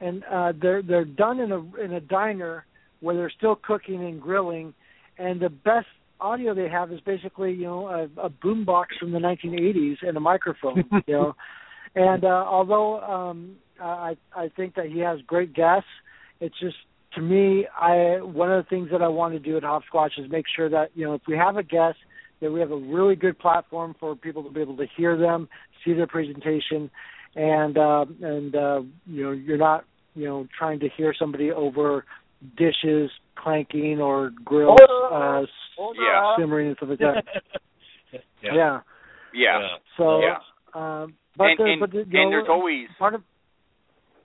[0.00, 2.64] and uh, they're they're done in a in a diner
[3.00, 4.74] where they're still cooking and grilling,
[5.18, 5.86] and the best
[6.20, 10.16] audio they have is basically you know a, a boom box from the 1980s and
[10.16, 11.34] a microphone, you know.
[11.94, 15.88] And uh, although um, I I think that he has great guests,
[16.40, 16.76] it's just
[17.14, 20.30] to me I one of the things that I want to do at Hopsquatch is
[20.30, 21.98] make sure that you know if we have a guest
[22.40, 25.48] that we have a really good platform for people to be able to hear them,
[25.84, 26.90] see their presentation,
[27.34, 32.04] and uh, and uh, you know you're not you know trying to hear somebody over
[32.56, 34.78] dishes clanking or grills
[35.12, 35.42] uh,
[36.00, 36.36] Yeah.
[36.38, 37.24] simmering and stuff like that.
[38.42, 38.50] yeah.
[38.54, 38.80] yeah.
[39.34, 39.68] yeah.
[39.96, 40.38] So, Yeah.
[40.74, 43.22] um, but and the, and, but the, you and know, there's always part of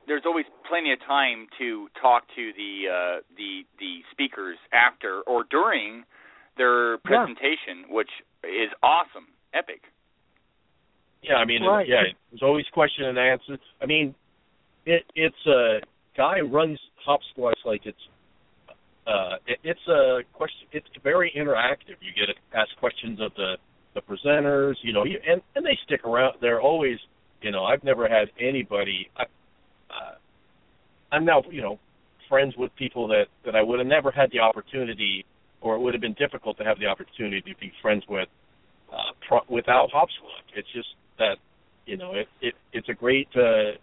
[0.08, 5.44] there's always plenty of time to talk to the uh, the the speakers after or
[5.50, 6.04] during
[6.58, 8.10] their presentation, which
[8.44, 9.82] is awesome, epic.
[11.24, 11.88] Yeah, I mean, Right.
[11.88, 13.58] yeah, there's always question and answer.
[13.82, 14.14] I mean,
[14.86, 15.80] it it's a
[16.18, 17.98] guy runs hopsquatch like it's
[19.08, 20.68] uh it, it's a question.
[20.74, 21.98] It's very interactive.
[22.02, 23.56] You get to ask questions of the
[23.94, 26.36] the presenters, you know, you, and and they stick around.
[26.42, 26.98] They're always,
[27.42, 29.10] you know, I've never had anybody.
[29.18, 29.26] I, uh,
[31.14, 31.80] I'm now, you know,
[32.28, 35.26] friends with people that that I would have never had the opportunity,
[35.62, 38.28] or it would have been difficult to have the opportunity to be friends with
[38.92, 40.50] uh, pro- without hopsquatch.
[40.56, 40.90] It's just
[41.20, 41.38] that
[41.86, 43.78] you know it, it it's a great uh,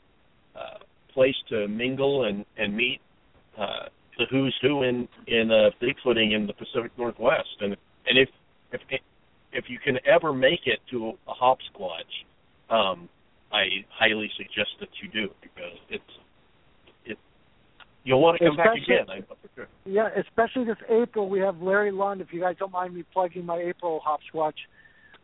[0.59, 0.79] uh,
[1.15, 3.01] place to mingle and and meet
[3.57, 3.87] uh,
[4.19, 7.57] the who's who in in uh, bigfooting in the Pacific Northwest.
[7.61, 7.77] And
[8.09, 8.29] and if
[8.73, 8.81] if
[9.53, 12.13] if you can ever make it to a hopsquatch,
[12.71, 13.09] um,
[13.53, 16.30] I highly suggest that you do because it's it
[18.05, 19.07] you'll want to come back again.
[19.09, 19.69] I know for sure.
[19.85, 22.21] yeah, especially this April we have Larry Lund.
[22.21, 24.55] If you guys don't mind me plugging my April hopsquatch,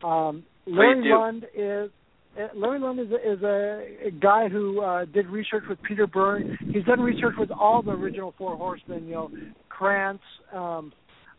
[0.03, 1.09] um, Larry do.
[1.09, 1.91] Lund is.
[2.39, 6.05] uh, Larry Lund is a, is a, a guy who uh, did research with Peter
[6.05, 6.57] Byrne.
[6.71, 9.07] He's done research with all the original Four Horsemen.
[9.07, 9.31] You know,
[9.69, 10.23] Krantz,
[10.53, 10.93] um,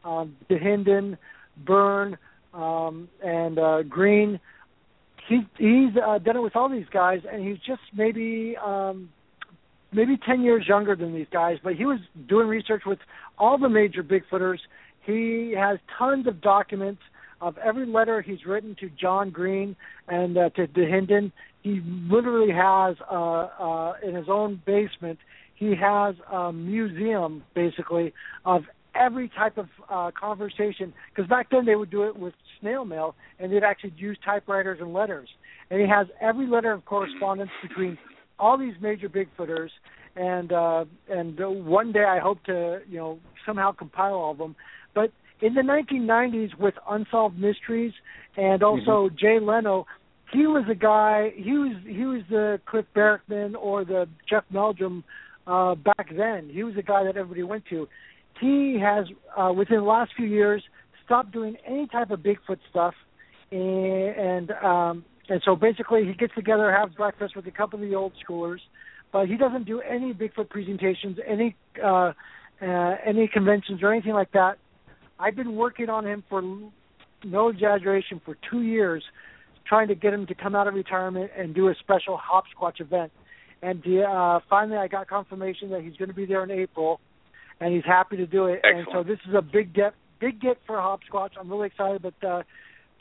[0.05, 1.17] um, Dahinden,
[1.65, 2.19] Byrne,
[2.53, 4.41] um, and uh, Green.
[5.29, 9.11] he he's uh, done it with all these guys, and he's just maybe um,
[9.93, 11.59] maybe ten years younger than these guys.
[11.63, 12.99] But he was doing research with
[13.39, 14.59] all the major Bigfooters.
[15.05, 17.01] He has tons of documents
[17.41, 19.77] of every letter he's written to John Green
[20.09, 21.33] and uh, to Dahinden.
[21.63, 25.19] He literally has uh, uh, in his own basement.
[25.55, 28.13] He has a museum basically
[28.45, 28.63] of
[28.95, 33.15] every type of uh, conversation because back then they would do it with snail mail
[33.39, 35.29] and they'd actually use typewriters and letters.
[35.71, 37.99] And he has every letter of correspondence between
[38.39, 39.71] all these major Bigfooters.
[40.17, 44.39] And uh, and uh, one day I hope to you know somehow compile all of
[44.39, 44.57] them.
[44.95, 47.93] But in the 1990s with Unsolved Mysteries
[48.37, 49.17] and also mm-hmm.
[49.17, 49.87] Jay Leno,
[50.33, 51.33] he was a guy.
[51.37, 55.05] He was he was the Cliff Barackman or the Jeff Meldrum
[55.47, 56.51] uh, back then.
[56.53, 57.89] He was a guy that everybody went to.
[58.41, 60.63] He has uh, within the last few years
[61.05, 62.95] stopped doing any type of Bigfoot stuff,
[63.51, 67.95] and um, and so basically he gets together, has breakfast with a couple of the
[67.95, 68.61] old schoolers,
[69.13, 72.13] but he doesn't do any Bigfoot presentations, any uh,
[72.61, 74.59] uh, any conventions or anything like that.
[75.19, 76.43] I've been working on him for
[77.25, 79.03] no exaggeration for two years,
[79.67, 83.13] trying to get him to come out of retirement and do a special hopsquatch event.
[83.63, 87.01] And uh, finally, I got confirmation that he's going to be there in April,
[87.61, 88.61] and he's happy to do it.
[88.63, 88.79] Excellent.
[88.79, 91.31] And so this is a big get, big get for hopsquatch.
[91.39, 92.43] I'm really excited, but uh,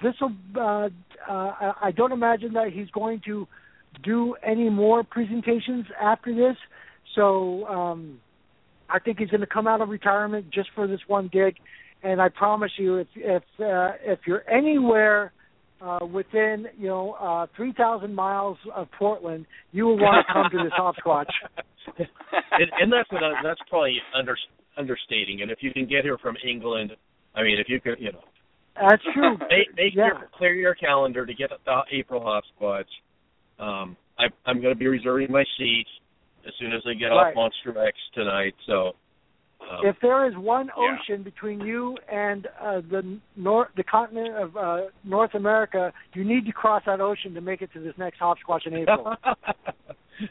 [0.01, 0.33] this will.
[0.55, 0.89] Uh,
[1.29, 3.47] uh, I don't imagine that he's going to
[4.03, 6.55] do any more presentations after this.
[7.15, 8.19] So um,
[8.89, 11.55] I think he's going to come out of retirement just for this one gig
[12.03, 15.31] and I promise you, if if uh, if you're anywhere
[15.81, 20.45] uh, within you know uh, three thousand miles of Portland, you will want to come
[20.51, 21.31] to this hopsquatch.
[21.97, 24.37] and, and that's what, that's probably under,
[24.77, 25.41] understating.
[25.41, 26.91] And if you can get here from England,
[27.33, 28.21] I mean, if you could, you know,
[28.79, 29.37] that's true.
[29.49, 30.07] Make, make yeah.
[30.07, 32.85] your, clear your calendar to get the April hopsquatch.
[33.59, 35.85] Um, I, I'm going to be reserving my seat
[36.45, 37.29] as soon as I get right.
[37.29, 38.53] off Monster X tonight.
[38.65, 38.93] So
[39.61, 40.97] um, if there is one yeah.
[40.99, 46.45] ocean between you and uh, the north, the continent of uh, North America, you need
[46.45, 49.15] to cross that ocean to make it to this next hopsquatch in April.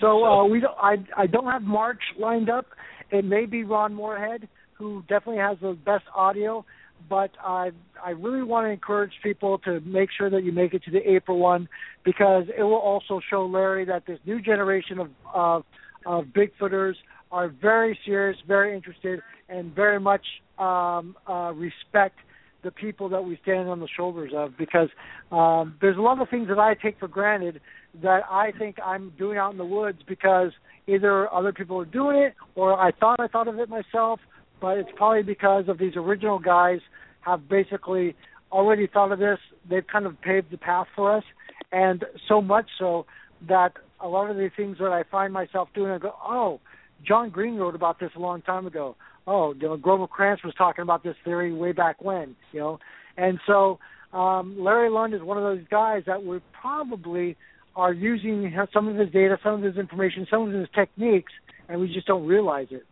[0.00, 2.66] so uh, we don't, I I don't have March lined up.
[3.10, 4.48] It may be Ron Morehead,
[4.80, 6.64] who definitely has the best audio.
[7.08, 7.70] But I
[8.04, 11.08] I really want to encourage people to make sure that you make it to the
[11.08, 11.68] April one
[12.04, 15.64] because it will also show Larry that this new generation of of,
[16.04, 16.94] of Bigfooters
[17.30, 20.26] are very serious, very interested, and very much
[20.58, 22.18] um, uh, respect
[22.62, 24.88] the people that we stand on the shoulders of because
[25.32, 27.60] um, there's a lot of things that I take for granted
[28.02, 30.52] that I think I'm doing out in the woods because
[30.86, 34.20] either other people are doing it or I thought I thought of it myself,
[34.60, 36.80] but it's probably because of these original guys
[37.22, 38.14] have basically
[38.52, 39.38] already thought of this.
[39.68, 41.24] They've kind of paved the path for us,
[41.72, 43.06] and so much so
[43.48, 46.60] that a lot of the things that I find myself doing, I go, oh,
[47.06, 48.96] John Green wrote about this a long time ago.
[49.26, 52.78] Oh, you know, Grover Krantz was talking about this theory way back when, you know.
[53.16, 53.78] And so
[54.12, 57.36] um, Larry Lund is one of those guys that would probably
[57.76, 61.32] are using some of his data, some of his information, some of his techniques,
[61.68, 62.84] and we just don't realize it.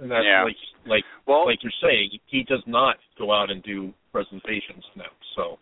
[0.00, 0.44] And that's Yeah.
[0.44, 5.10] like like Well- like you're saying, he does not go out and do presentations now.
[5.36, 5.58] So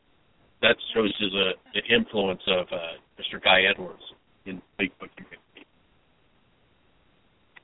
[0.61, 2.77] that shows you the, the influence of uh,
[3.19, 3.41] Mr.
[3.43, 4.03] Guy Edwards
[4.47, 5.67] in Bigfoot community.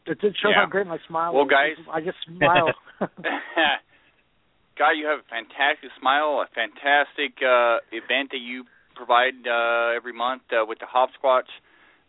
[0.07, 0.61] It, it shows Yeah.
[0.62, 1.51] how great my smile Well, is.
[1.51, 2.73] guys- I just smile.
[4.79, 8.64] Guy, you have a fantastic smile, a fantastic uh, event that you
[8.95, 11.51] provide uh, every month uh, with the Hopsquatch.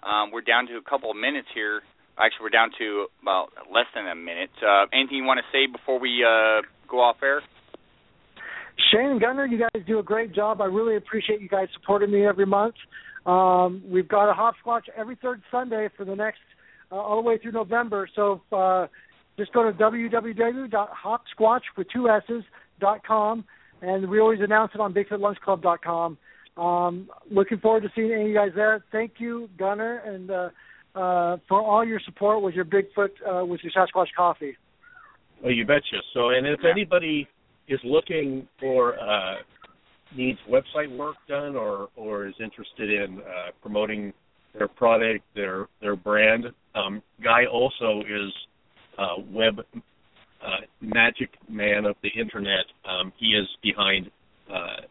[0.03, 1.81] Um, we're down to a couple of minutes here.
[2.19, 4.49] Actually, we're down to about less than a minute.
[4.61, 7.41] Uh, anything you want to say before we uh, go off air?
[8.91, 10.61] Shane and Gunnar, you guys do a great job.
[10.61, 12.75] I really appreciate you guys supporting me every month.
[13.25, 16.39] Um, we've got a hopsquatch every third Sunday for the next
[16.91, 18.09] uh, all the way through November.
[18.15, 18.87] So uh,
[19.37, 22.43] just go to www.hopsquatch with two s's
[22.79, 23.45] dot com,
[23.81, 26.17] and we always announce it on BigfootLunchClub.com.
[26.57, 28.83] Um, looking forward to seeing any of you guys there.
[28.91, 30.49] Thank you, Gunnar, and uh,
[30.95, 34.55] uh, for all your support with your Bigfoot uh, with your Sasquatch coffee.
[35.41, 36.01] Well, you betcha.
[36.13, 37.27] So, and if anybody
[37.67, 39.35] is looking for uh,
[40.15, 44.13] needs website work done or or is interested in uh, promoting
[44.57, 48.31] their product, their their brand, um, Guy also is
[48.97, 49.59] uh, web
[50.41, 52.65] uh, magic man of the internet.
[52.87, 54.09] Um, he is behind
[54.51, 54.81] uh,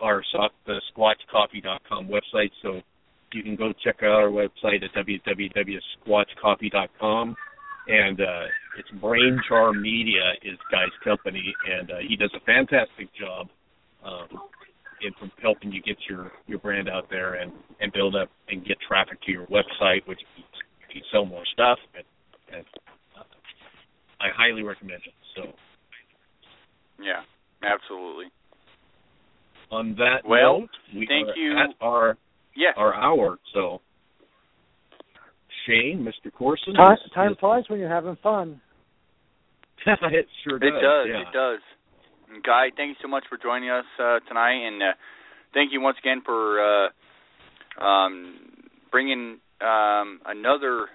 [0.00, 2.80] our soft, the squatchcoffee.com website, so
[3.32, 7.36] you can go check out our website at www.squatchcoffee.com
[7.88, 8.44] and uh,
[8.78, 13.48] it's Brain Charm Media is Guy's company, and uh, he does a fantastic job
[14.04, 14.26] um,
[15.18, 18.76] from helping you get your your brand out there and and build up and get
[18.86, 20.18] traffic to your website, which
[20.92, 22.04] you sell more stuff, and,
[22.56, 22.64] and
[23.16, 23.22] uh,
[24.20, 25.12] I highly recommend it.
[25.36, 25.42] So
[26.98, 27.22] Yeah,
[27.62, 28.26] absolutely.
[29.70, 31.56] on that Well, note, we thank you.
[31.56, 32.16] at our
[32.56, 32.72] Yeah.
[32.76, 33.38] our hour.
[33.54, 33.80] So
[35.66, 36.32] Shane, Mr.
[36.32, 38.60] Corson, Time, time is- flies when you're having fun.
[39.86, 40.68] it sure does.
[40.68, 41.06] It does.
[41.08, 41.20] yeah.
[41.20, 41.60] It does.
[42.32, 44.86] And Guy, thank you so much for joining us uh, tonight, and uh,
[45.54, 48.34] thank you once again for uh, um,
[48.90, 50.86] bringing um, another.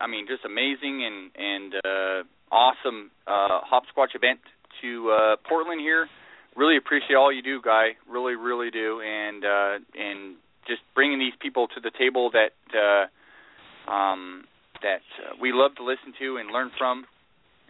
[0.00, 4.38] I mean, just amazing and and uh, awesome uh, HopsSquatch event
[4.82, 6.06] to uh, Portland here.
[6.54, 7.96] Really appreciate all you do, Guy.
[8.08, 10.36] Really, really do, and uh, and
[10.66, 14.44] just bringing these people to the table that uh, um,
[14.82, 17.04] that uh, we love to listen to and learn from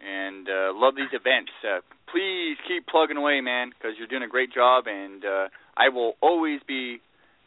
[0.05, 1.53] and uh, love these events.
[1.62, 1.80] Uh,
[2.11, 6.14] please keep plugging away, man, because you're doing a great job, and uh, I will
[6.20, 6.99] always be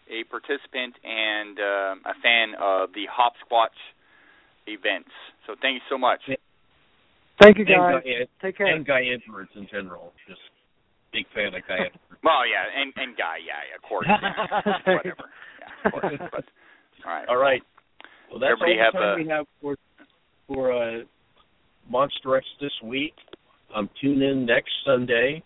[0.08, 3.74] a participant and um a fan of the HopsSquatch
[4.68, 5.10] events.
[5.48, 6.22] So thank you so much.
[7.42, 8.04] Thank you, And guys.
[8.04, 8.68] Guy, Take care.
[8.68, 10.14] and Guy Edwards in general.
[10.28, 10.40] Just
[11.16, 11.88] big fan of Guy
[12.24, 15.26] Well, yeah, and and Guy, yeah, yeah, of course, yeah, whatever,
[15.62, 16.20] yeah, of course.
[16.32, 16.46] But,
[17.06, 17.62] all right, All right.
[18.30, 19.76] Well, that's Everybody all have the time a- we have for
[20.48, 21.04] for uh,
[21.90, 23.14] Monster X this week.
[23.76, 25.44] Um, tune in next Sunday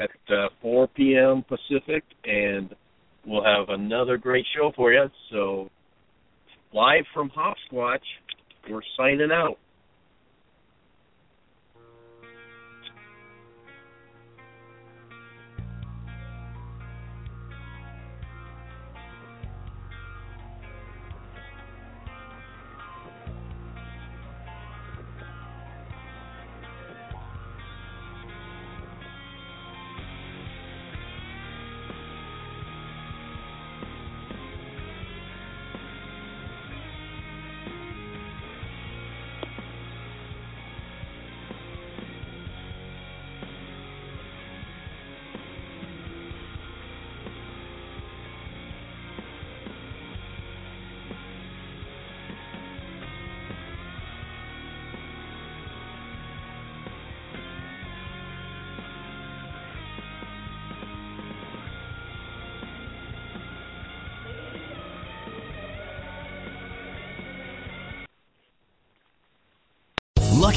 [0.00, 1.44] at uh, 4 p.m.
[1.48, 2.74] Pacific, and
[3.26, 5.04] we'll have another great show for you.
[5.30, 5.68] So,
[6.72, 7.98] live from HopsSquatch,
[8.70, 9.58] we're signing out.